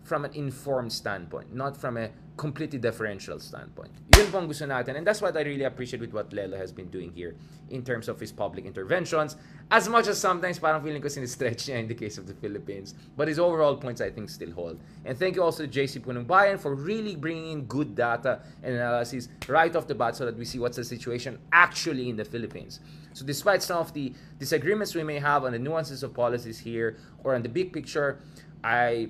from 0.07 0.25
an 0.25 0.33
informed 0.35 0.92
standpoint, 0.92 1.53
not 1.53 1.77
from 1.77 1.97
a 1.97 2.11
completely 2.37 2.79
differential 2.79 3.40
standpoint. 3.40 3.90
Yun 4.16 4.31
pong 4.31 4.47
gusto 4.47 4.66
natin. 4.66 4.97
And 4.97 5.07
that's 5.07 5.21
what 5.21 5.37
I 5.37 5.42
really 5.42 5.64
appreciate 5.64 6.01
with 6.01 6.12
what 6.12 6.31
Lelo 6.31 6.57
has 6.57 6.71
been 6.71 6.88
doing 6.88 7.11
here 7.12 7.35
in 7.71 7.83
terms 7.83 8.09
of 8.09 8.21
his 8.21 8.31
public 8.31 8.66
interventions. 8.66 9.37
As 9.71 9.88
much 9.88 10.07
as 10.07 10.19
sometimes 10.19 10.59
parang 10.59 10.83
feeling 10.83 11.03
ko 11.03 11.09
sinistretch 11.09 11.66
niya 11.66 11.81
in 11.81 11.88
the 11.88 11.95
case 11.95 12.19
of 12.19 12.27
the 12.27 12.35
Philippines. 12.35 12.95
But 13.16 13.29
his 13.29 13.38
overall 13.38 13.77
points, 13.77 14.01
I 14.01 14.11
think, 14.11 14.31
still 14.31 14.53
hold. 14.53 14.79
And 15.05 15.19
thank 15.19 15.35
you 15.35 15.42
also 15.42 15.66
to 15.66 15.69
JC 15.69 16.01
Punongbayan 16.01 16.61
for 16.61 16.75
really 16.75 17.16
bringing 17.16 17.51
in 17.53 17.64
good 17.64 17.97
data 17.97 18.42
and 18.62 18.75
analysis 18.77 19.29
right 19.49 19.75
off 19.75 19.88
the 19.88 19.95
bat 19.95 20.14
so 20.14 20.25
that 20.27 20.37
we 20.37 20.45
see 20.45 20.59
what's 20.59 20.77
the 20.77 20.85
situation 20.85 21.38
actually 21.51 22.09
in 22.09 22.16
the 22.16 22.25
Philippines. 22.25 22.81
So 23.12 23.25
despite 23.25 23.62
some 23.62 23.79
of 23.79 23.92
the 23.92 24.12
disagreements 24.38 24.95
we 24.95 25.03
may 25.03 25.19
have 25.19 25.45
on 25.45 25.53
the 25.53 25.59
nuances 25.59 26.03
of 26.03 26.12
policies 26.14 26.59
here 26.59 26.99
or 27.25 27.35
on 27.35 27.42
the 27.42 27.49
big 27.49 27.73
picture, 27.73 28.21
I 28.62 29.09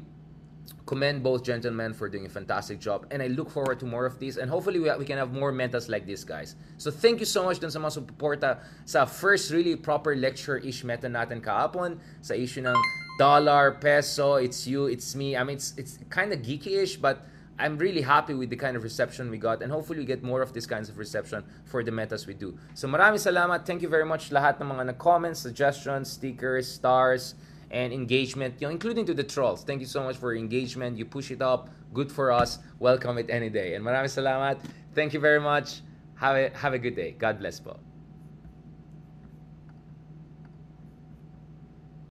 commend 0.87 1.22
both 1.22 1.42
gentlemen 1.42 1.92
for 1.92 2.09
doing 2.09 2.26
a 2.26 2.29
fantastic 2.29 2.79
job 2.79 3.07
and 3.11 3.22
I 3.22 3.26
look 3.26 3.50
forward 3.50 3.81
to 3.81 3.87
more 3.87 4.07
of 4.07 4.18
these 4.18 4.37
and 4.37 4.48
hopefully 4.48 4.79
we, 4.79 4.90
we 4.96 5.05
can 5.05 5.18
have 5.18 5.33
more 5.33 5.50
mentors 5.50 5.88
like 5.88 6.07
this 6.07 6.22
guys. 6.24 6.55
So 6.79 6.90
thank 6.90 7.18
you 7.20 7.26
so 7.26 7.44
much 7.44 7.59
dun 7.59 7.70
sa 7.70 7.81
mga 7.81 7.98
suporta 7.98 8.59
sa 8.85 9.05
first 9.05 9.50
really 9.50 9.74
proper 9.74 10.14
lecture-ish 10.14 10.85
meta 10.85 11.09
natin 11.09 11.42
kahapon 11.42 11.98
sa 12.22 12.35
issue 12.35 12.62
ng 12.62 12.76
dollar, 13.18 13.72
peso, 13.81 14.37
it's 14.37 14.66
you, 14.66 14.87
it's 14.87 15.14
me. 15.14 15.37
I 15.37 15.42
mean, 15.42 15.57
it's, 15.57 15.74
it's 15.76 15.98
kind 16.09 16.33
of 16.33 16.40
geeky-ish 16.40 16.96
but 16.96 17.26
I'm 17.59 17.79
really 17.79 18.02
happy 18.02 18.35
with 18.35 18.50
the 18.50 18.57
kind 18.57 18.76
of 18.76 18.83
reception 18.83 19.31
we 19.31 19.38
got 19.38 19.62
and 19.62 19.72
hopefully 19.72 20.00
we 20.00 20.05
get 20.05 20.22
more 20.22 20.42
of 20.42 20.52
this 20.52 20.66
kinds 20.66 20.88
of 20.88 20.98
reception 20.98 21.42
for 21.64 21.83
the 21.83 21.90
metas 21.90 22.26
we 22.26 22.35
do. 22.35 22.57
So 22.74 22.87
maraming 22.87 23.18
salamat. 23.18 23.66
Thank 23.66 23.83
you 23.83 23.88
very 23.88 24.05
much 24.05 24.31
lahat 24.31 24.61
ng 24.61 24.68
mga 24.68 24.94
nag-comments, 24.94 25.40
suggestions, 25.40 26.12
stickers, 26.12 26.70
stars, 26.70 27.35
and 27.70 27.92
engagement, 27.92 28.55
you 28.61 28.66
know, 28.66 28.72
including 28.72 29.07
to 29.07 29.14
the 29.14 29.24
trolls. 29.24 29.64
Thank 29.64 29.81
you 29.81 29.87
so 29.87 30.02
much 30.02 30.16
for 30.16 30.33
your 30.33 30.42
engagement. 30.42 30.98
You 30.98 31.05
push 31.05 31.31
it 31.31 31.42
up. 31.42 31.68
Good 31.92 32.11
for 32.12 32.33
us. 32.33 32.59
Welcome 32.79 33.18
it 33.18 33.31
any 33.31 33.50
day. 33.50 33.74
And 33.74 33.85
maraming 33.85 34.12
salamat. 34.12 34.61
Thank 34.94 35.14
you 35.14 35.20
very 35.20 35.40
much. 35.40 35.83
Have 36.16 36.37
a, 36.37 36.50
have 36.57 36.72
a 36.72 36.79
good 36.79 36.96
day. 36.96 37.12
God 37.18 37.38
bless 37.38 37.61
po. 37.61 37.86